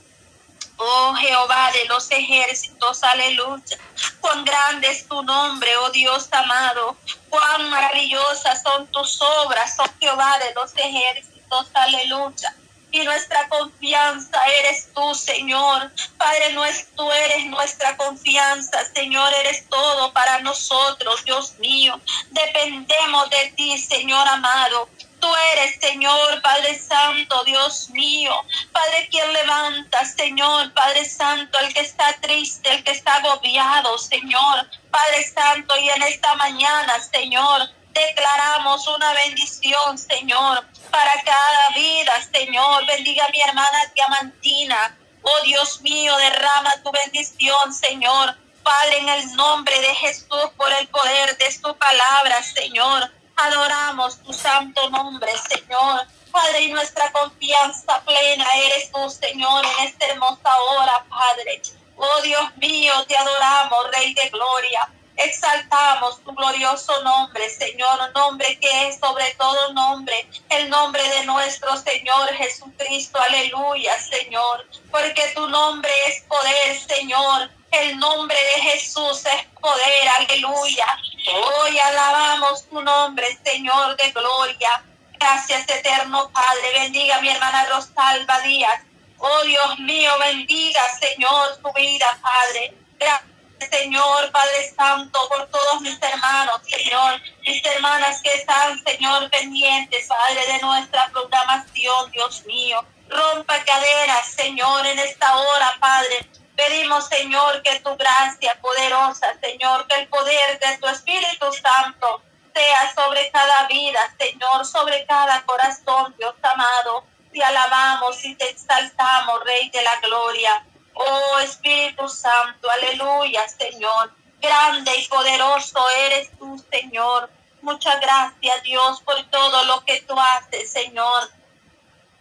Oh 0.77 1.15
Jehová 1.15 1.71
de 1.71 1.85
los 1.85 2.09
ejércitos, 2.11 3.03
aleluya. 3.03 3.77
Cuán 4.21 4.45
grande 4.45 4.89
es 4.89 5.07
tu 5.07 5.23
nombre, 5.23 5.71
oh 5.81 5.89
Dios 5.89 6.27
amado. 6.31 6.95
Cuán 7.29 7.69
maravillosas 7.69 8.61
son 8.61 8.85
tus 8.87 9.19
obras, 9.21 9.75
oh 9.79 9.89
Jehová 9.99 10.37
de 10.37 10.53
los 10.53 10.71
ejércitos, 10.75 11.67
aleluya. 11.73 12.55
Y 12.91 12.99
nuestra 13.01 13.49
confianza 13.49 14.39
eres 14.59 14.93
tú, 14.93 15.13
Señor. 15.15 15.91
Padre 16.17 16.53
nuestro, 16.53 16.95
tú 16.95 17.11
eres 17.11 17.45
nuestra 17.47 17.97
confianza, 17.97 18.85
Señor, 18.93 19.33
eres 19.33 19.67
todo 19.67 20.13
para 20.13 20.39
nosotros, 20.39 21.23
Dios 21.25 21.57
mío. 21.59 21.99
Dependemos 22.29 23.29
de 23.31 23.53
ti, 23.55 23.77
Señor 23.77 24.27
amado. 24.27 24.89
Tú 25.19 25.27
eres, 25.53 25.79
Señor, 25.79 26.41
Padre 26.41 26.77
Santo, 26.77 27.43
Dios 27.43 27.89
mío. 27.89 28.33
Padre, 28.71 29.07
quien 29.09 29.31
levanta, 29.33 30.05
Señor, 30.05 30.73
Padre 30.73 31.05
Santo, 31.05 31.57
el 31.59 31.73
que 31.73 31.81
está 31.81 32.13
triste, 32.21 32.69
el 32.71 32.83
que 32.83 32.91
está 32.91 33.15
agobiado, 33.15 33.97
Señor. 33.97 34.69
Padre 34.91 35.23
Santo, 35.33 35.75
y 35.77 35.89
en 35.89 36.03
esta 36.03 36.35
mañana, 36.35 36.99
Señor, 36.99 37.69
declaramos 37.93 38.87
una 38.87 39.13
bendición, 39.13 39.97
Señor, 39.97 40.65
para 40.91 41.13
cada 41.23 41.69
vida, 41.75 42.13
Señor. 42.31 42.85
Bendiga 42.85 43.25
a 43.25 43.29
mi 43.29 43.41
hermana 43.41 43.91
Diamantina. 43.95 44.97
Oh 45.23 45.43
Dios 45.43 45.81
mío, 45.81 46.15
derrama 46.17 46.71
tu 46.83 46.91
bendición, 46.91 47.73
Señor. 47.73 48.37
Padre, 48.63 48.97
en 48.99 49.09
el 49.09 49.35
nombre 49.35 49.79
de 49.79 49.95
Jesús, 49.95 50.51
por 50.57 50.71
el 50.73 50.87
poder 50.89 51.37
de 51.37 51.51
su 51.51 51.75
palabra, 51.75 52.43
Señor. 52.43 53.11
Adoramos 53.37 54.17
tu 54.23 54.33
santo 54.33 54.89
nombre, 54.89 55.31
Señor. 55.37 56.07
Padre, 56.31 56.61
y 56.61 56.71
nuestra 56.71 57.11
confianza 57.11 58.01
plena 58.03 58.45
eres 58.65 58.91
tú, 58.91 59.09
Señor, 59.09 59.63
en 59.63 59.87
esta 59.87 60.07
hermosa 60.07 60.49
hora, 60.69 61.05
Padre. 61.07 61.61
Oh 61.95 62.21
Dios 62.21 62.57
mío, 62.57 62.93
te 63.07 63.15
adoramos, 63.15 63.91
Rey 63.91 64.13
de 64.13 64.29
Gloria. 64.29 64.89
Exaltamos 65.15 66.23
tu 66.23 66.33
glorioso 66.33 67.03
nombre, 67.03 67.49
Señor, 67.49 68.11
nombre 68.13 68.59
que 68.59 68.87
es 68.87 68.99
sobre 68.99 69.33
todo 69.35 69.73
nombre, 69.73 70.29
el 70.49 70.69
nombre 70.69 71.01
de 71.09 71.25
nuestro 71.25 71.75
Señor 71.77 72.29
Jesucristo. 72.33 73.19
Aleluya, 73.19 73.99
Señor, 73.99 74.67
porque 74.91 75.31
tu 75.33 75.47
nombre 75.47 75.91
es 76.07 76.21
poder, 76.23 76.79
Señor. 76.87 77.49
El 77.71 77.97
nombre 77.99 78.37
de 78.37 78.61
Jesús 78.61 79.25
es 79.25 79.45
poder, 79.59 80.07
aleluya. 80.19 80.85
Hoy 81.33 81.77
alabamos 81.79 82.67
tu 82.69 82.81
nombre, 82.81 83.37
Señor 83.43 83.95
de 83.97 84.11
gloria. 84.11 84.83
Gracias, 85.19 85.67
eterno 85.69 86.29
Padre. 86.31 86.79
Bendiga 86.79 87.19
mi 87.21 87.29
hermana 87.29 87.65
Rosalba 87.65 88.39
Díaz. 88.41 88.81
Oh 89.19 89.43
Dios 89.43 89.79
mío, 89.79 90.11
bendiga, 90.19 90.81
Señor, 90.99 91.57
tu 91.61 91.73
vida, 91.73 92.05
Padre. 92.21 92.73
Gracias. 92.99 93.37
Señor 93.65 94.31
Padre 94.31 94.71
Santo, 94.75 95.19
por 95.29 95.47
todos 95.47 95.81
mis 95.81 96.01
hermanos, 96.01 96.61
Señor, 96.69 97.19
mis 97.41 97.65
hermanas 97.65 98.21
que 98.21 98.33
están, 98.33 98.81
Señor, 98.83 99.29
pendientes, 99.29 100.07
Padre, 100.07 100.45
de 100.53 100.59
nuestra 100.59 101.09
programación, 101.09 102.11
Dios 102.11 102.45
mío. 102.45 102.85
Rompa 103.09 103.63
caderas, 103.63 104.27
Señor, 104.27 104.85
en 104.85 104.99
esta 104.99 105.35
hora, 105.35 105.75
Padre. 105.79 106.29
Pedimos, 106.57 107.07
Señor, 107.07 107.61
que 107.61 107.79
tu 107.81 107.95
gracia 107.95 108.59
poderosa, 108.59 109.37
Señor, 109.39 109.87
que 109.87 109.93
el 109.93 110.07
poder 110.07 110.59
de 110.59 110.77
tu 110.79 110.87
Espíritu 110.87 111.53
Santo 111.53 112.23
sea 112.51 112.93
sobre 112.95 113.29
cada 113.29 113.67
vida, 113.67 113.99
Señor, 114.17 114.65
sobre 114.65 115.05
cada 115.05 115.43
corazón, 115.43 116.15
Dios 116.17 116.33
amado. 116.41 117.05
Te 117.31 117.43
alabamos 117.43 118.25
y 118.25 118.33
te 118.33 118.49
exaltamos, 118.49 119.43
Rey 119.43 119.69
de 119.69 119.83
la 119.83 119.99
Gloria. 120.01 120.65
Oh 120.95 121.39
Espíritu 121.41 122.09
Santo, 122.09 122.67
aleluya, 122.71 123.47
Señor. 123.47 124.11
Grande 124.41 124.91
y 124.97 125.07
poderoso 125.07 125.87
eres 126.07 126.31
tú, 126.39 126.57
Señor. 126.71 127.29
Muchas 127.61 128.01
gracias, 128.01 128.63
Dios, 128.63 129.01
por 129.01 129.23
todo 129.29 129.63
lo 129.65 129.85
que 129.85 130.01
tú 130.01 130.15
haces, 130.19 130.71
Señor. 130.71 131.29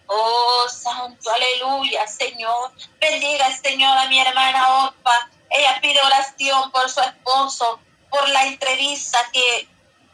Oh, 0.09 0.67
Santo, 0.69 1.31
aleluya, 1.31 2.07
Señor. 2.07 2.73
Bendiga, 3.01 3.51
Señor, 3.57 3.97
a 3.99 4.07
mi 4.07 4.21
hermana 4.21 4.87
Opa. 4.87 5.31
Ella 5.51 5.79
pide 5.81 6.01
oración 6.01 6.71
por 6.71 6.89
su 6.89 7.01
esposo, 7.01 7.81
por 8.11 8.29
la 8.29 8.47
entrevista 8.47 9.19
que 9.33 9.69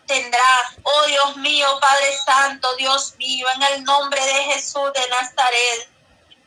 tendrá. 0.06 0.40
Oh, 0.82 1.06
Dios 1.06 1.36
mío, 1.38 1.66
Padre 1.80 2.16
Santo, 2.24 2.74
Dios 2.76 3.14
mío, 3.16 3.46
en 3.56 3.62
el 3.62 3.84
nombre 3.84 4.24
de 4.24 4.44
Jesús 4.44 4.92
de 4.94 5.08
Nazaret. 5.08 5.88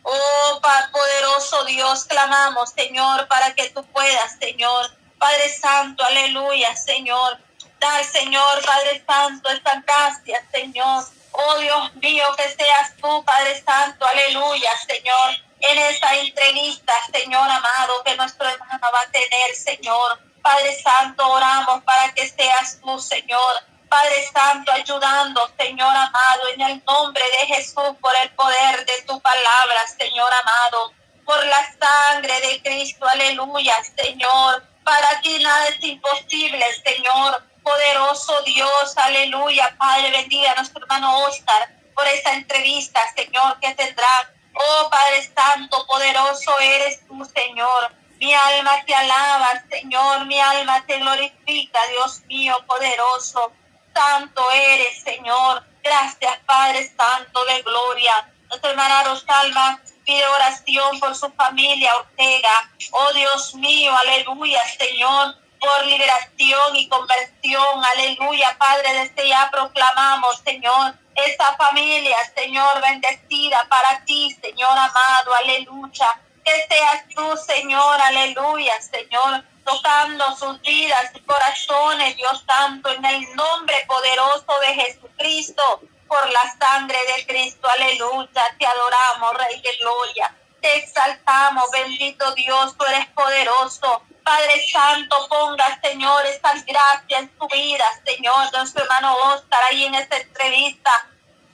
Oh, 0.03 0.59
Padre 0.61 0.89
poderoso 0.91 1.65
Dios, 1.65 2.05
clamamos, 2.05 2.71
Señor, 2.71 3.27
para 3.27 3.53
que 3.53 3.69
tú 3.69 3.83
puedas, 3.85 4.37
Señor. 4.39 4.95
Padre 5.17 5.49
Santo, 5.49 6.03
aleluya, 6.03 6.75
Señor. 6.75 7.39
Dar, 7.79 8.03
Señor, 8.05 8.65
Padre 8.65 9.03
Santo, 9.05 9.49
esta 9.49 9.83
gracias, 9.85 10.43
Señor. 10.51 11.05
Oh 11.37 11.57
Dios 11.57 11.95
mío, 11.95 12.25
que 12.37 12.49
seas 12.49 12.95
tú, 13.01 13.23
Padre 13.25 13.61
Santo, 13.61 14.05
aleluya, 14.05 14.69
Señor, 14.87 15.31
en 15.59 15.77
esta 15.79 16.15
entrevista, 16.15 16.93
Señor 17.11 17.49
amado, 17.49 18.03
que 18.05 18.15
nuestro 18.15 18.47
hermano 18.47 18.87
va 18.93 19.01
a 19.01 19.11
tener, 19.11 19.55
Señor. 19.55 20.19
Padre 20.41 20.79
Santo, 20.81 21.27
oramos 21.27 21.83
para 21.83 22.13
que 22.13 22.29
seas 22.29 22.79
tú, 22.81 22.99
Señor. 22.99 23.63
Padre 23.89 24.25
Santo, 24.31 24.71
ayudando, 24.71 25.41
Señor 25.57 25.93
amado, 25.93 26.47
en 26.53 26.61
el 26.61 26.83
nombre 26.85 27.23
de 27.39 27.55
Jesús, 27.55 27.97
por 27.99 28.13
el 28.21 28.29
poder 28.31 28.85
de 28.85 29.01
tu 29.01 29.19
palabra, 29.19 29.87
Señor 29.97 30.31
amado, 30.33 30.93
por 31.25 31.45
la 31.45 31.67
sangre 31.77 32.39
de 32.41 32.61
Cristo, 32.61 33.05
aleluya, 33.07 33.75
Señor. 33.97 34.63
Para 34.85 35.19
ti 35.21 35.43
nada 35.43 35.67
es 35.67 35.83
imposible, 35.83 36.65
Señor 36.83 37.43
poderoso 37.65 38.41
Dios, 38.43 38.95
aleluya. 38.95 39.75
Padre, 39.77 40.11
bendiga 40.11 40.51
a 40.51 40.55
nuestro 40.55 40.81
hermano 40.83 41.25
Oscar 41.25 41.67
por 41.95 42.07
esta 42.07 42.33
entrevista, 42.33 43.01
Señor, 43.15 43.59
que 43.59 43.73
tendrá. 43.73 44.31
Oh 44.53 44.89
Padre 44.89 45.27
Santo, 45.35 45.85
poderoso 45.87 46.57
eres 46.59 47.05
tú, 47.07 47.25
Señor. 47.35 47.91
Mi 48.19 48.33
alma 48.33 48.71
te 48.85 48.95
alaba, 48.95 49.49
Señor, 49.69 50.25
mi 50.25 50.39
alma 50.39 50.85
te 50.85 50.97
glorifica, 50.99 51.79
Dios 51.87 52.21
mío, 52.27 52.55
poderoso. 52.67 53.51
Santo 53.93 54.43
eres, 54.51 55.01
Señor. 55.01 55.63
Gracias, 55.83 56.37
Padre 56.45 56.89
Santo 56.95 57.43
de 57.45 57.61
gloria. 57.63 58.31
Nuestra 58.47 58.69
hermana 58.69 59.03
Rosalma 59.03 59.81
pide 60.05 60.25
oración 60.27 60.99
por 60.99 61.15
su 61.15 61.31
familia 61.31 61.95
Ortega. 61.97 62.71
Oh 62.91 63.11
Dios 63.13 63.55
mío, 63.55 63.91
aleluya, 63.97 64.61
Señor 64.77 65.44
por 65.65 65.85
liberación 65.85 66.75
y 66.75 66.87
conversión. 66.87 67.83
Aleluya, 67.93 68.55
Padre, 68.57 68.93
desde 68.93 69.29
ya 69.29 69.49
proclamamos, 69.51 70.39
Señor, 70.43 70.93
esa 71.15 71.55
familia, 71.55 72.17
Señor, 72.35 72.81
bendecida 72.81 73.65
para 73.69 74.03
ti, 74.05 74.35
Señor 74.41 74.71
amado. 74.71 75.33
Aleluya. 75.33 76.21
Que 76.43 76.67
seas 76.69 77.05
tú, 77.15 77.35
Señor, 77.37 78.01
aleluya, 78.01 78.79
Señor, 78.79 79.43
tocando 79.65 80.35
sus 80.35 80.61
vidas 80.61 81.11
y 81.15 81.19
corazones, 81.21 82.15
Dios 82.17 82.43
Santo, 82.47 82.89
en 82.91 83.03
el 83.03 83.35
nombre 83.35 83.83
poderoso 83.87 84.59
de 84.61 84.75
Jesucristo, 84.75 85.81
por 86.07 86.29
la 86.31 86.55
sangre 86.59 86.99
de 87.15 87.25
Cristo, 87.25 87.67
aleluya. 87.67 88.43
Te 88.59 88.65
adoramos, 88.67 89.37
Rey 89.37 89.59
de 89.59 89.75
Gloria. 89.77 90.35
Te 90.61 90.77
exaltamos, 90.77 91.63
bendito 91.71 92.31
Dios, 92.35 92.77
tú 92.77 92.85
eres 92.85 93.07
poderoso. 93.07 94.03
Padre 94.25 94.59
Santo, 94.71 95.27
ponga, 95.29 95.79
Señor, 95.83 96.25
estas 96.25 96.65
gracias 96.65 97.21
en 97.21 97.29
tu 97.37 97.47
vida, 97.47 97.85
Señor, 98.03 98.51
nuestro 98.53 98.83
hermano 98.83 99.15
Oscar, 99.17 99.59
ahí 99.69 99.85
en 99.85 99.93
esta 99.93 100.17
entrevista. 100.17 100.91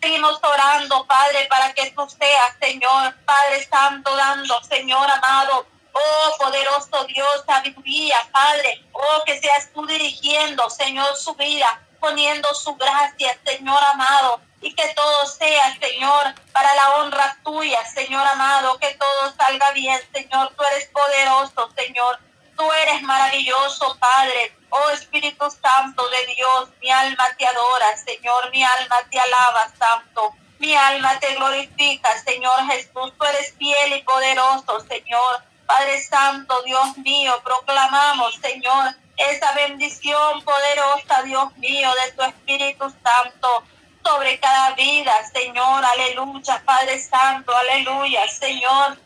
Seguimos 0.02 0.40
orando, 0.42 1.06
Padre, 1.06 1.48
para 1.50 1.74
que 1.74 1.92
tú 1.92 2.08
seas, 2.10 2.56
Señor, 2.62 3.14
Padre 3.26 3.68
Santo, 3.70 4.16
dando, 4.16 4.64
Señor 4.64 5.12
amado, 5.12 5.68
oh 5.92 6.38
poderoso 6.40 7.04
Dios, 7.10 7.44
sabiduría, 7.46 8.16
Padre, 8.32 8.82
oh 8.94 9.24
que 9.26 9.38
seas 9.42 9.70
tú 9.74 9.86
dirigiendo, 9.86 10.70
Señor, 10.70 11.18
su 11.18 11.36
vida, 11.36 11.82
poniendo 12.00 12.48
su 12.54 12.74
gracia, 12.78 13.38
Señor 13.46 13.84
amado, 13.84 14.40
y 14.62 14.74
que 14.74 14.88
todo 14.94 15.26
sea, 15.26 15.78
Señor, 15.78 16.36
para 16.54 16.74
la 16.76 16.92
honra 16.96 17.38
tuya, 17.44 17.86
Señor 17.86 18.26
amado, 18.26 18.80
que 18.80 18.96
todo 18.96 19.34
salga 19.36 19.72
bien, 19.72 20.00
Señor, 20.14 20.54
tú 20.56 20.64
eres 20.64 20.86
poderoso, 20.86 21.70
Señor. 21.76 22.31
Tú 22.56 22.72
eres 22.84 23.02
maravilloso, 23.02 23.98
Padre. 24.00 24.56
Oh 24.70 24.90
Espíritu 24.92 25.46
Santo 25.52 26.08
de 26.10 26.34
Dios, 26.34 26.70
mi 26.82 26.90
alma 26.90 27.26
te 27.38 27.46
adora, 27.46 27.98
Señor, 27.98 28.50
mi 28.52 28.64
alma 28.64 28.98
te 29.10 29.20
alaba, 29.20 29.72
Santo. 29.78 30.34
Mi 30.60 30.76
alma 30.76 31.20
te 31.20 31.36
glorifica, 31.36 32.18
Señor 32.24 32.66
Jesús. 32.68 33.14
Tú 33.18 33.26
eres 33.26 33.54
fiel 33.58 33.98
y 33.98 34.04
poderoso, 34.04 34.80
Señor. 34.88 35.44
Padre 35.66 36.02
Santo, 36.02 36.62
Dios 36.64 36.98
mío, 36.98 37.34
proclamamos, 37.44 38.36
Señor, 38.36 38.96
esa 39.18 39.52
bendición 39.54 40.42
poderosa, 40.44 41.24
Dios 41.24 41.56
mío, 41.58 41.90
de 42.04 42.12
tu 42.12 42.22
Espíritu 42.24 42.94
Santo 43.04 43.64
sobre 44.04 44.40
cada 44.40 44.72
vida, 44.76 45.14
Señor. 45.34 45.84
Aleluya, 45.86 46.62
Padre 46.66 47.00
Santo, 47.00 47.56
aleluya, 47.56 48.28
Señor. 48.28 48.98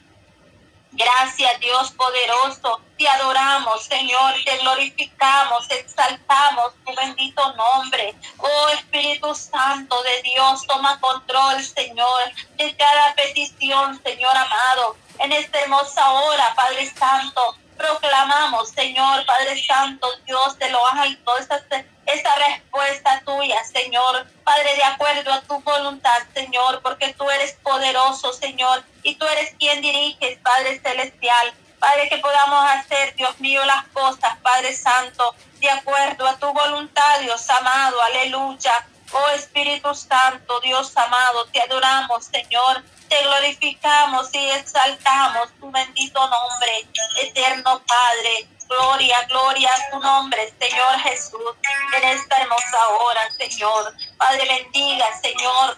Gracias 0.97 1.59
Dios 1.59 1.91
poderoso, 1.91 2.79
te 2.97 3.05
adoramos 3.05 3.83
Señor, 3.83 4.33
te 4.45 4.57
glorificamos, 4.59 5.69
exaltamos 5.69 6.73
tu 6.85 6.95
bendito 6.95 7.53
nombre. 7.55 8.15
Oh 8.37 8.69
Espíritu 8.69 9.35
Santo 9.35 10.01
de 10.03 10.21
Dios, 10.21 10.65
toma 10.65 10.97
control 11.01 11.61
Señor 11.61 12.31
de 12.55 12.73
cada 12.77 13.13
petición 13.13 14.01
Señor 14.03 14.37
amado. 14.37 14.95
En 15.19 15.33
esta 15.33 15.59
hermosa 15.59 16.11
hora, 16.11 16.55
Padre 16.55 16.89
Santo, 16.89 17.57
proclamamos 17.77 18.69
Señor, 18.69 19.25
Padre 19.25 19.61
Santo, 19.61 20.07
Dios 20.25 20.57
de 20.59 20.69
lo 20.69 20.85
alto, 20.87 21.37
esta 21.37 21.61
esa 22.05 22.35
respuesta 22.35 23.21
tuya, 23.25 23.57
Señor. 23.65 24.27
Padre, 24.43 24.75
de 24.75 24.83
acuerdo 24.83 25.33
a 25.33 25.41
tu 25.41 25.59
voluntad, 25.61 26.17
Señor, 26.33 26.81
porque 26.81 27.13
tú 27.13 27.29
eres 27.29 27.53
poderoso, 27.63 28.31
Señor, 28.33 28.83
y 29.03 29.15
tú 29.15 29.25
eres 29.25 29.53
quien 29.57 29.81
diriges, 29.81 30.37
Padre 30.39 30.79
Celestial. 30.79 31.53
Padre, 31.79 32.09
que 32.09 32.17
podamos 32.17 32.63
hacer, 32.71 33.15
Dios 33.15 33.39
mío, 33.39 33.63
las 33.65 33.87
cosas, 33.87 34.37
Padre 34.41 34.73
Santo, 34.75 35.35
de 35.59 35.69
acuerdo 35.69 36.27
a 36.27 36.37
tu 36.37 36.51
voluntad, 36.53 37.19
Dios 37.21 37.49
amado, 37.49 38.01
aleluya. 38.01 38.87
Oh 39.11 39.29
Espíritu 39.29 39.93
Santo, 39.93 40.59
Dios 40.61 40.95
amado, 40.97 41.45
te 41.47 41.61
adoramos, 41.61 42.25
Señor, 42.25 42.83
te 43.09 43.21
glorificamos 43.23 44.33
y 44.33 44.49
exaltamos 44.51 45.49
tu 45.59 45.71
bendito 45.71 46.19
nombre, 46.19 46.87
eterno 47.21 47.81
Padre. 47.85 48.47
Gloria, 48.67 49.21
gloria 49.29 49.69
a 49.69 49.91
tu 49.91 49.99
nombre, 49.99 50.51
Señor 50.59 50.99
Jesús, 51.03 51.53
en 51.95 52.03
esta 52.03 52.37
hermosa 52.37 52.87
hora, 52.99 53.29
Señor. 53.37 53.93
Padre, 54.17 54.47
bendiga, 54.47 55.05
Señor. 55.21 55.77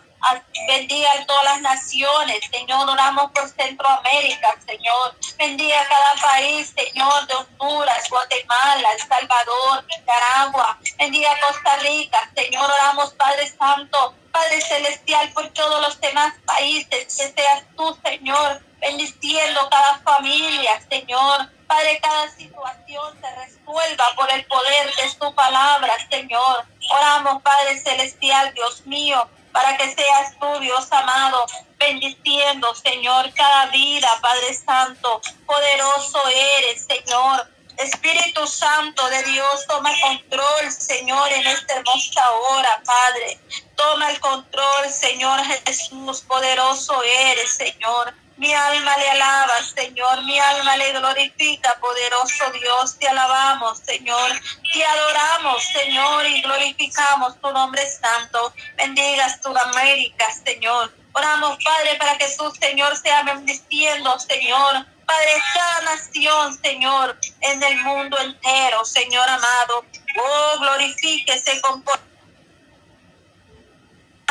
Bendiga 0.68 1.10
a 1.12 1.26
todas 1.26 1.44
las 1.44 1.62
naciones, 1.62 2.40
Señor. 2.52 2.90
Oramos 2.90 3.32
por 3.32 3.48
Centroamérica, 3.50 4.56
Señor. 4.66 5.16
Bendiga 5.38 5.82
a 5.82 5.88
cada 5.88 6.14
país, 6.22 6.74
Señor, 6.76 7.28
de 7.28 7.36
Honduras, 7.36 8.10
Guatemala, 8.10 8.90
El 8.94 9.08
Salvador, 9.08 9.86
Nicaragua. 9.86 10.78
Bendiga 10.98 11.32
a 11.32 11.40
Costa 11.40 11.76
Rica, 11.78 12.32
Señor. 12.36 12.70
Oramos, 12.72 13.14
Padre 13.14 13.48
Santo, 13.48 14.16
Padre 14.38 14.62
Celestial, 14.62 15.30
por 15.34 15.50
todos 15.50 15.82
los 15.82 16.00
demás 16.00 16.34
países. 16.46 17.06
Que 17.18 17.34
seas 17.34 17.64
tú, 17.76 17.98
Señor, 18.04 18.62
bendiciendo 18.80 19.68
cada 19.70 19.98
familia, 20.00 20.80
Señor 20.90 21.50
Padre, 21.68 22.00
cada 22.02 22.30
situación 22.30 23.20
se 23.20 23.36
resuelva 23.36 24.06
por 24.16 24.32
el 24.32 24.46
poder 24.46 24.88
de 24.96 25.12
tu 25.20 25.36
palabra, 25.36 25.94
Señor. 26.10 26.66
Oramos, 26.90 27.42
Padre 27.44 27.78
Celestial, 27.78 28.54
Dios 28.54 28.86
mío, 28.86 29.28
para 29.52 29.76
que 29.76 29.94
seas 29.94 30.40
tú, 30.40 30.60
Dios 30.60 30.90
amado, 30.92 31.46
bendiciendo, 31.78 32.74
Señor, 32.74 33.34
cada 33.34 33.66
vida, 33.68 34.08
Padre 34.22 34.54
Santo. 34.54 35.22
Poderoso 35.46 36.22
eres, 36.30 36.86
Señor. 36.86 37.48
Espíritu 37.78 38.48
Santo 38.48 39.08
de 39.10 39.24
Dios, 39.24 39.66
toma 39.68 39.92
control, 40.02 40.72
Señor, 40.72 41.32
en 41.32 41.46
esta 41.46 41.76
hermosa 41.76 42.32
hora, 42.32 42.82
Padre. 42.84 43.40
Toma 43.76 44.10
el 44.10 44.20
control, 44.20 44.90
Señor 44.90 45.40
Jesús, 45.66 46.22
poderoso 46.22 47.02
eres, 47.04 47.52
Señor. 47.52 48.14
Mi 48.38 48.54
alma 48.54 48.96
le 48.98 49.10
alaba, 49.10 49.64
Señor. 49.64 50.24
Mi 50.24 50.40
alma 50.40 50.78
le 50.78 50.94
glorifica, 50.94 51.76
poderoso 51.80 52.52
Dios. 52.52 52.98
Te 53.00 53.08
alabamos, 53.08 53.80
Señor. 53.80 54.32
Te 54.74 54.86
adoramos, 54.86 55.64
Señor, 55.64 56.26
y 56.28 56.42
glorificamos 56.44 57.40
tu 57.42 57.52
nombre 57.52 57.82
santo. 57.90 58.54
Bendigas 58.76 59.42
tu 59.42 59.56
América, 59.58 60.26
Señor. 60.46 60.94
Oramos, 61.14 61.58
Padre, 61.64 61.96
para 61.96 62.16
que 62.20 62.30
su 62.30 62.52
Señor, 62.52 62.96
sea 62.96 63.24
bendiciendo, 63.24 64.20
Señor. 64.20 64.86
Padre, 65.08 65.42
cada 65.54 65.82
nación, 65.96 66.60
Señor, 66.62 67.18
en 67.42 67.64
el 67.64 67.78
mundo 67.78 68.20
entero, 68.20 68.86
Señor 68.86 69.28
amado. 69.28 69.84
Oh, 70.16 70.60
glorifíquese 70.60 71.60
con 71.62 71.84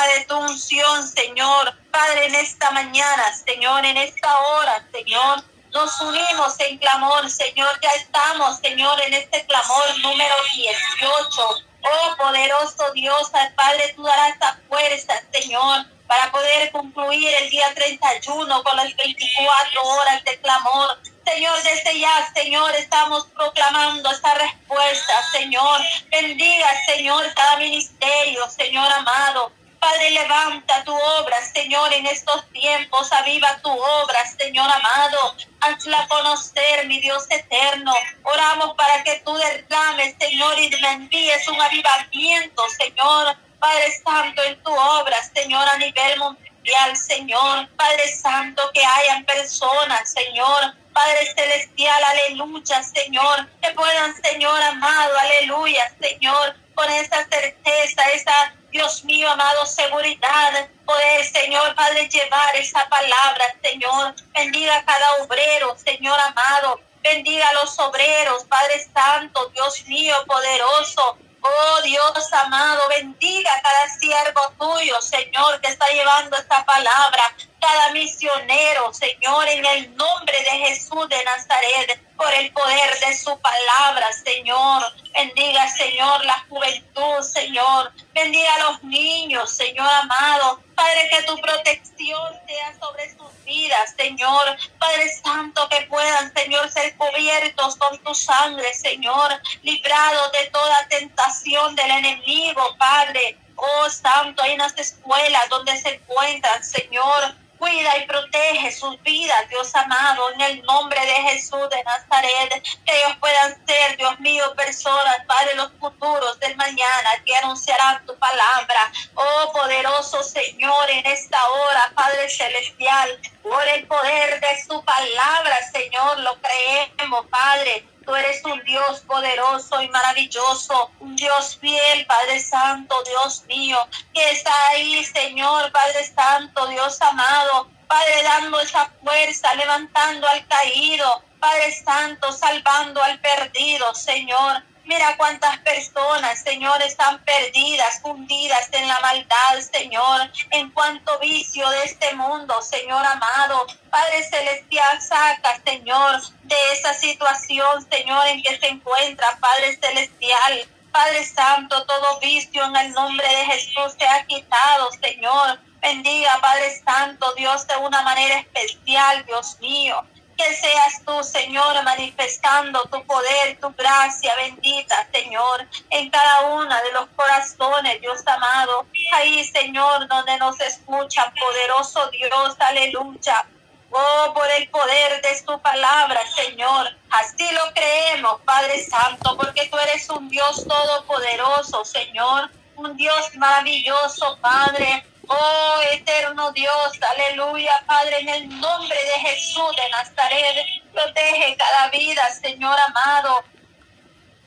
de 0.04 0.24
tu 0.26 0.36
unción, 0.36 1.08
Señor. 1.08 1.74
Padre, 1.90 2.26
en 2.26 2.34
esta 2.34 2.70
mañana, 2.70 3.34
Señor, 3.46 3.84
en 3.84 3.96
esta 3.96 4.38
hora, 4.38 4.86
Señor, 4.92 5.42
nos 5.72 6.00
unimos 6.00 6.60
en 6.60 6.78
clamor, 6.78 7.30
Señor. 7.30 7.68
Ya 7.80 7.90
estamos, 7.96 8.58
Señor, 8.58 9.00
en 9.02 9.14
este 9.14 9.46
clamor 9.46 9.98
número 10.02 10.34
18. 10.54 11.64
Oh, 11.82 12.16
poderoso 12.16 12.92
Dios, 12.92 13.34
al 13.34 13.54
Padre, 13.54 13.92
tú 13.94 14.02
darás 14.02 14.36
esa 14.36 14.60
fuerza, 14.68 15.14
Señor, 15.32 15.86
para 16.06 16.30
poder 16.30 16.70
concluir 16.72 17.32
el 17.40 17.48
día 17.48 17.72
31 17.74 18.62
con 18.62 18.76
las 18.76 18.94
24 18.96 19.82
horas 19.82 20.24
de 20.24 20.38
clamor. 20.40 21.00
Señor, 21.24 21.62
desde 21.62 21.98
ya, 21.98 22.32
Señor, 22.34 22.74
estamos 22.74 23.26
proclamando 23.34 24.10
esa 24.10 24.34
respuesta, 24.34 25.22
Señor. 25.32 25.80
Bendiga, 26.10 26.68
Señor, 26.86 27.24
cada 27.34 27.56
ministerio, 27.56 28.48
Señor 28.50 28.92
amado. 28.92 29.52
Padre, 29.86 30.10
levanta 30.10 30.82
tu 30.82 30.92
obra, 30.92 31.36
Señor, 31.54 31.92
en 31.92 32.06
estos 32.06 32.44
tiempos. 32.50 33.12
Aviva 33.12 33.56
tu 33.62 33.70
obra, 33.70 34.18
Señor 34.36 34.68
amado. 34.68 35.36
Hazla 35.60 36.08
conocer, 36.08 36.88
mi 36.88 36.98
Dios 36.98 37.24
eterno. 37.30 37.94
Oramos 38.24 38.74
para 38.74 39.04
que 39.04 39.22
tú 39.24 39.32
derrames, 39.36 40.16
Señor, 40.18 40.58
y 40.58 40.70
me 40.70 40.90
envíes 40.90 41.46
un 41.46 41.60
avivamiento, 41.60 42.64
Señor. 42.70 43.36
Padre 43.60 43.92
Santo, 44.04 44.42
en 44.42 44.60
tu 44.64 44.72
obra, 44.72 45.16
Señor, 45.32 45.68
a 45.68 45.76
nivel 45.76 46.18
mundial, 46.18 46.96
Señor. 46.96 47.68
Padre 47.76 48.08
Santo, 48.08 48.68
que 48.74 48.84
hayan 48.84 49.24
personas, 49.24 50.10
Señor. 50.10 50.74
Padre 50.92 51.32
Celestial, 51.32 52.02
aleluya, 52.02 52.82
Señor. 52.82 53.48
Que 53.62 53.70
puedan, 53.70 54.20
Señor 54.20 54.60
amado, 54.62 55.16
aleluya, 55.16 55.94
Señor. 56.00 56.56
Con 56.76 56.88
esa 56.90 57.26
certeza, 57.28 58.02
esa 58.12 58.54
Dios 58.70 59.04
mío, 59.04 59.30
amado, 59.30 59.64
seguridad, 59.64 60.68
poder, 60.84 61.24
Señor, 61.24 61.74
Padre, 61.74 62.06
llevar 62.10 62.54
esa 62.56 62.86
palabra, 62.90 63.44
Señor. 63.62 64.14
Bendiga 64.34 64.84
cada 64.84 65.24
obrero, 65.24 65.74
Señor 65.78 66.20
amado. 66.20 66.78
Bendiga 67.02 67.48
a 67.48 67.54
los 67.54 67.78
obreros, 67.78 68.44
Padre 68.44 68.86
Santo, 68.92 69.48
Dios 69.54 69.82
mío, 69.86 70.14
poderoso. 70.26 71.16
Oh 71.40 71.80
Dios 71.82 72.32
amado, 72.32 72.86
bendiga 72.88 73.50
a 73.50 73.62
cada 73.62 73.88
siervo 73.98 74.40
tuyo, 74.58 75.00
Señor, 75.00 75.58
que 75.62 75.68
está 75.68 75.86
llevando 75.88 76.36
esta 76.36 76.62
palabra. 76.66 77.34
Cada 77.66 77.90
misionero, 77.90 78.94
Señor, 78.94 79.48
en 79.48 79.66
el 79.66 79.96
nombre 79.96 80.38
de 80.38 80.68
Jesús 80.68 81.08
de 81.08 81.24
Nazaret, 81.24 82.00
por 82.16 82.32
el 82.32 82.52
poder 82.52 83.00
de 83.00 83.12
su 83.18 83.36
palabra, 83.40 84.06
Señor. 84.12 84.84
Bendiga, 85.12 85.68
Señor, 85.70 86.24
la 86.24 86.46
juventud, 86.48 87.22
Señor. 87.22 87.92
Bendiga 88.14 88.54
a 88.54 88.70
los 88.70 88.84
niños, 88.84 89.50
Señor 89.50 89.88
amado. 90.00 90.60
Padre, 90.76 91.08
que 91.10 91.22
tu 91.24 91.36
protección 91.38 92.34
sea 92.46 92.72
sobre 92.78 93.10
sus 93.16 93.44
vidas, 93.44 93.94
Señor. 93.96 94.56
Padre 94.78 95.12
Santo, 95.24 95.68
que 95.68 95.86
puedan, 95.86 96.32
Señor, 96.36 96.70
ser 96.70 96.96
cubiertos 96.96 97.74
con 97.74 97.98
tu 97.98 98.14
sangre, 98.14 98.72
Señor. 98.74 99.42
Librados 99.62 100.30
de 100.30 100.50
toda 100.50 100.86
tentación 100.88 101.74
del 101.74 101.90
enemigo, 101.90 102.76
Padre. 102.78 103.36
Oh 103.56 103.90
Santo, 103.90 104.40
hay 104.44 104.54
unas 104.54 104.78
escuelas 104.78 105.48
donde 105.48 105.76
se 105.80 105.94
encuentran, 105.94 106.62
Señor 106.62 107.34
Cuida 107.58 107.98
y 107.98 108.06
protege 108.06 108.72
sus 108.72 109.00
vidas, 109.02 109.48
Dios 109.48 109.74
amado, 109.74 110.32
en 110.32 110.40
el 110.40 110.62
nombre 110.62 111.00
de 111.00 111.14
Jesús 111.30 111.68
de 111.70 111.82
Nazaret. 111.84 112.62
Que 112.84 112.96
ellos 112.98 113.16
puedan 113.20 113.66
ser, 113.66 113.96
Dios 113.96 114.18
mío, 114.20 114.44
personas, 114.56 115.16
Padre, 115.26 115.54
los 115.54 115.72
futuros 115.80 116.38
del 116.40 116.56
mañana 116.56 117.10
que 117.24 117.34
anunciarán 117.36 118.04
tu 118.06 118.16
palabra. 118.18 118.92
Oh, 119.14 119.52
poderoso 119.52 120.22
Señor, 120.22 120.90
en 120.90 121.06
esta 121.06 121.38
hora, 121.48 121.92
Padre 121.94 122.28
Celestial, 122.28 123.20
por 123.42 123.66
el 123.68 123.86
poder 123.86 124.40
de 124.40 124.62
su 124.66 124.84
palabra, 124.84 125.58
Señor, 125.72 126.20
lo 126.20 126.36
creemos, 126.40 127.26
Padre. 127.26 127.86
Tú 128.06 128.14
eres 128.14 128.40
un 128.44 128.62
Dios 128.62 129.00
poderoso 129.00 129.82
y 129.82 129.88
maravilloso, 129.88 130.92
un 131.00 131.16
Dios 131.16 131.58
fiel, 131.60 132.06
Padre 132.06 132.38
Santo, 132.38 133.02
Dios 133.02 133.42
mío, 133.48 133.78
que 134.14 134.30
está 134.30 134.52
ahí, 134.68 135.04
Señor, 135.04 135.72
Padre 135.72 136.04
Santo, 136.04 136.68
Dios 136.68 137.02
amado, 137.02 137.68
Padre, 137.88 138.22
dando 138.22 138.60
esa 138.60 138.88
fuerza, 139.02 139.52
levantando 139.56 140.28
al 140.28 140.46
caído, 140.46 141.24
Padre 141.40 141.72
Santo, 141.72 142.30
salvando 142.32 143.02
al 143.02 143.18
perdido, 143.18 143.92
Señor. 143.92 144.62
Mira 144.86 145.16
cuántas 145.16 145.58
personas, 145.58 146.42
Señor, 146.42 146.80
están 146.80 147.18
perdidas, 147.24 148.00
hundidas 148.04 148.68
en 148.70 148.86
la 148.86 149.00
maldad, 149.00 149.58
Señor, 149.72 150.30
en 150.50 150.70
cuanto 150.70 151.18
vicio 151.18 151.68
de 151.70 151.82
este 151.82 152.14
mundo, 152.14 152.62
Señor 152.62 153.04
amado. 153.04 153.66
Padre 153.90 154.22
Celestial, 154.22 155.02
saca, 155.02 155.60
Señor, 155.66 156.22
de 156.44 156.56
esa 156.72 156.94
situación, 156.94 157.84
Señor, 157.90 158.28
en 158.28 158.40
que 158.42 158.60
se 158.60 158.68
encuentra, 158.68 159.36
Padre 159.40 159.76
Celestial. 159.76 160.68
Padre 160.92 161.24
Santo, 161.26 161.84
todo 161.84 162.20
vicio 162.20 162.64
en 162.64 162.76
el 162.76 162.92
nombre 162.92 163.28
de 163.28 163.44
Jesús 163.44 163.92
se 163.98 164.06
ha 164.06 164.24
quitado, 164.24 164.88
Señor. 165.02 165.58
Bendiga, 165.82 166.38
Padre 166.40 166.80
Santo, 166.84 167.34
Dios, 167.34 167.66
de 167.66 167.76
una 167.78 168.02
manera 168.02 168.38
especial, 168.38 169.26
Dios 169.26 169.58
mío. 169.60 170.06
Que 170.36 170.54
seas 170.54 171.02
tú, 171.04 171.22
Señor, 171.24 171.82
manifestando 171.82 172.82
tu 172.84 173.02
poder, 173.06 173.58
tu 173.58 173.70
gracia 173.72 174.34
bendita, 174.36 175.08
Señor, 175.12 175.66
en 175.90 176.10
cada 176.10 176.48
uno 176.48 176.74
de 176.82 176.92
los 176.92 177.06
corazones, 177.16 178.00
Dios 178.00 178.20
amado. 178.26 178.86
Ahí, 179.14 179.44
Señor, 179.44 180.06
donde 180.08 180.36
nos 180.38 180.60
escucha, 180.60 181.32
poderoso 181.40 182.08
Dios, 182.10 182.54
aleluya. 182.58 183.46
Oh, 183.90 184.32
por 184.34 184.50
el 184.50 184.68
poder 184.68 185.22
de 185.22 185.42
tu 185.46 185.58
palabra, 185.62 186.20
Señor. 186.34 186.94
Así 187.10 187.50
lo 187.52 187.72
creemos, 187.72 188.40
Padre 188.44 188.84
Santo, 188.84 189.36
porque 189.36 189.68
tú 189.68 189.78
eres 189.78 190.10
un 190.10 190.28
Dios 190.28 190.66
todopoderoso, 190.66 191.84
Señor. 191.84 192.50
Un 192.74 192.94
Dios 192.96 193.34
maravilloso, 193.36 194.38
Padre 194.42 195.02
Oh 195.28 195.80
eterno 195.90 196.52
Dios, 196.52 196.92
aleluya, 197.02 197.82
Padre, 197.86 198.20
en 198.20 198.28
el 198.28 198.60
nombre 198.60 198.96
de 198.96 199.28
Jesús 199.28 199.74
de 199.76 199.88
Nazaret, 199.90 200.66
protege 200.92 201.56
cada 201.56 201.88
vida, 201.88 202.22
Señor 202.30 202.78
amado. 202.88 203.44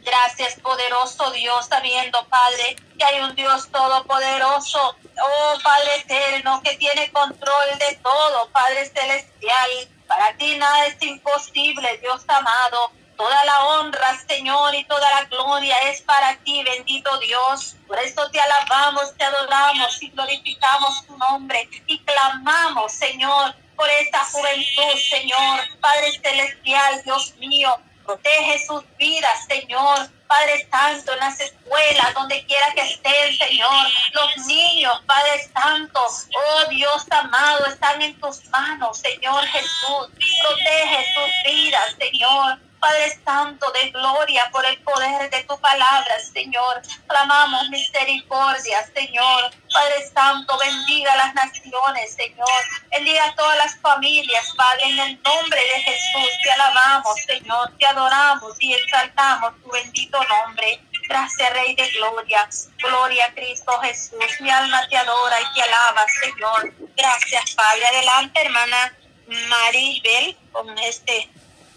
Gracias, 0.01 0.55
poderoso 0.61 1.31
Dios, 1.31 1.65
sabiendo, 1.65 2.25
Padre, 2.29 2.77
que 2.97 3.03
hay 3.03 3.19
un 3.19 3.35
Dios 3.35 3.69
todopoderoso, 3.69 4.95
oh 5.21 5.57
Padre 5.61 5.97
eterno, 5.97 6.61
que 6.63 6.77
tiene 6.77 7.11
control 7.11 7.77
de 7.77 7.95
todo, 8.01 8.49
Padre 8.51 8.85
celestial. 8.85 9.69
Para 10.07 10.33
ti 10.37 10.57
nada 10.57 10.87
es 10.87 11.01
imposible, 11.01 11.97
Dios 11.97 12.23
amado. 12.29 12.91
Toda 13.19 13.43
la 13.43 13.65
honra, 13.65 14.17
Señor, 14.29 14.73
y 14.75 14.86
toda 14.86 15.12
la 15.12 15.25
gloria 15.25 15.75
es 15.89 16.01
para 16.03 16.38
ti, 16.38 16.63
bendito 16.63 17.19
Dios. 17.19 17.75
Por 17.86 17.99
eso 17.99 18.29
te 18.32 18.39
alabamos, 18.39 19.13
te 19.17 19.25
adoramos 19.25 20.01
y 20.01 20.10
glorificamos 20.12 21.05
tu 21.05 21.17
nombre 21.17 21.67
y 21.86 21.99
clamamos, 21.99 22.93
Señor, 22.93 23.53
por 23.75 23.89
esta 23.89 24.23
juventud, 24.23 24.97
Señor. 25.10 25.60
Padre 25.82 26.13
celestial, 26.13 27.03
Dios 27.03 27.36
mío, 27.39 27.75
protege 28.05 28.65
sus 28.65 28.86
vidas, 28.97 29.45
Señor. 29.49 30.10
Padre 30.25 30.65
Santo, 30.71 31.12
en 31.12 31.19
las 31.19 31.41
escuelas, 31.41 32.13
donde 32.13 32.45
quiera 32.45 32.71
que 32.73 32.84
estén, 32.84 33.38
Señor. 33.38 33.86
Los 34.13 34.45
niños, 34.45 34.97
Padre 35.05 35.45
Santo, 35.53 35.99
oh 36.05 36.69
Dios 36.69 37.05
amado, 37.12 37.65
están 37.65 38.01
en 38.01 38.17
tus 38.21 38.45
manos, 38.45 38.97
Señor 38.99 39.45
Jesús. 39.47 40.08
Protege 40.41 41.05
sus 41.13 41.51
vidas, 41.51 41.95
Señor. 41.99 42.68
Padre 42.79 43.19
Santo 43.25 43.71
de 43.71 43.91
gloria 43.91 44.49
por 44.51 44.65
el 44.65 44.77
poder 44.81 45.29
de 45.29 45.43
tu 45.43 45.59
palabra, 45.59 46.19
Señor. 46.33 46.81
Clamamos 47.07 47.69
misericordia, 47.69 48.85
Señor. 48.93 49.51
Padre 49.73 50.09
Santo, 50.13 50.57
bendiga 50.57 51.15
las 51.15 51.33
naciones, 51.33 52.15
Señor. 52.15 52.47
Bendiga 52.91 53.25
a 53.25 53.35
todas 53.35 53.57
las 53.57 53.77
familias, 53.79 54.53
Padre, 54.55 54.83
en 54.85 54.99
el 54.99 55.21
nombre 55.21 55.61
de 55.61 55.81
Jesús. 55.81 56.29
Te 56.43 56.51
alabamos, 56.51 57.15
Señor. 57.27 57.71
Te 57.77 57.85
adoramos 57.85 58.55
y 58.59 58.73
exaltamos 58.73 59.53
tu 59.61 59.71
bendito 59.71 60.19
nombre. 60.23 60.81
Gracias, 61.07 61.53
Rey 61.53 61.75
de 61.75 61.89
Gloria. 61.89 62.47
Gloria 62.77 63.25
a 63.25 63.33
Cristo 63.33 63.79
Jesús. 63.81 64.41
Mi 64.41 64.49
alma 64.49 64.87
te 64.87 64.97
adora 64.97 65.41
y 65.41 65.53
te 65.53 65.61
alaba, 65.63 66.05
Señor. 66.21 66.73
Gracias, 66.95 67.55
Padre. 67.55 67.85
Adelante, 67.87 68.41
hermana 68.41 68.93
Maribel 69.27 70.37
con 70.51 70.77
este 70.79 71.29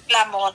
clamor. 0.06 0.54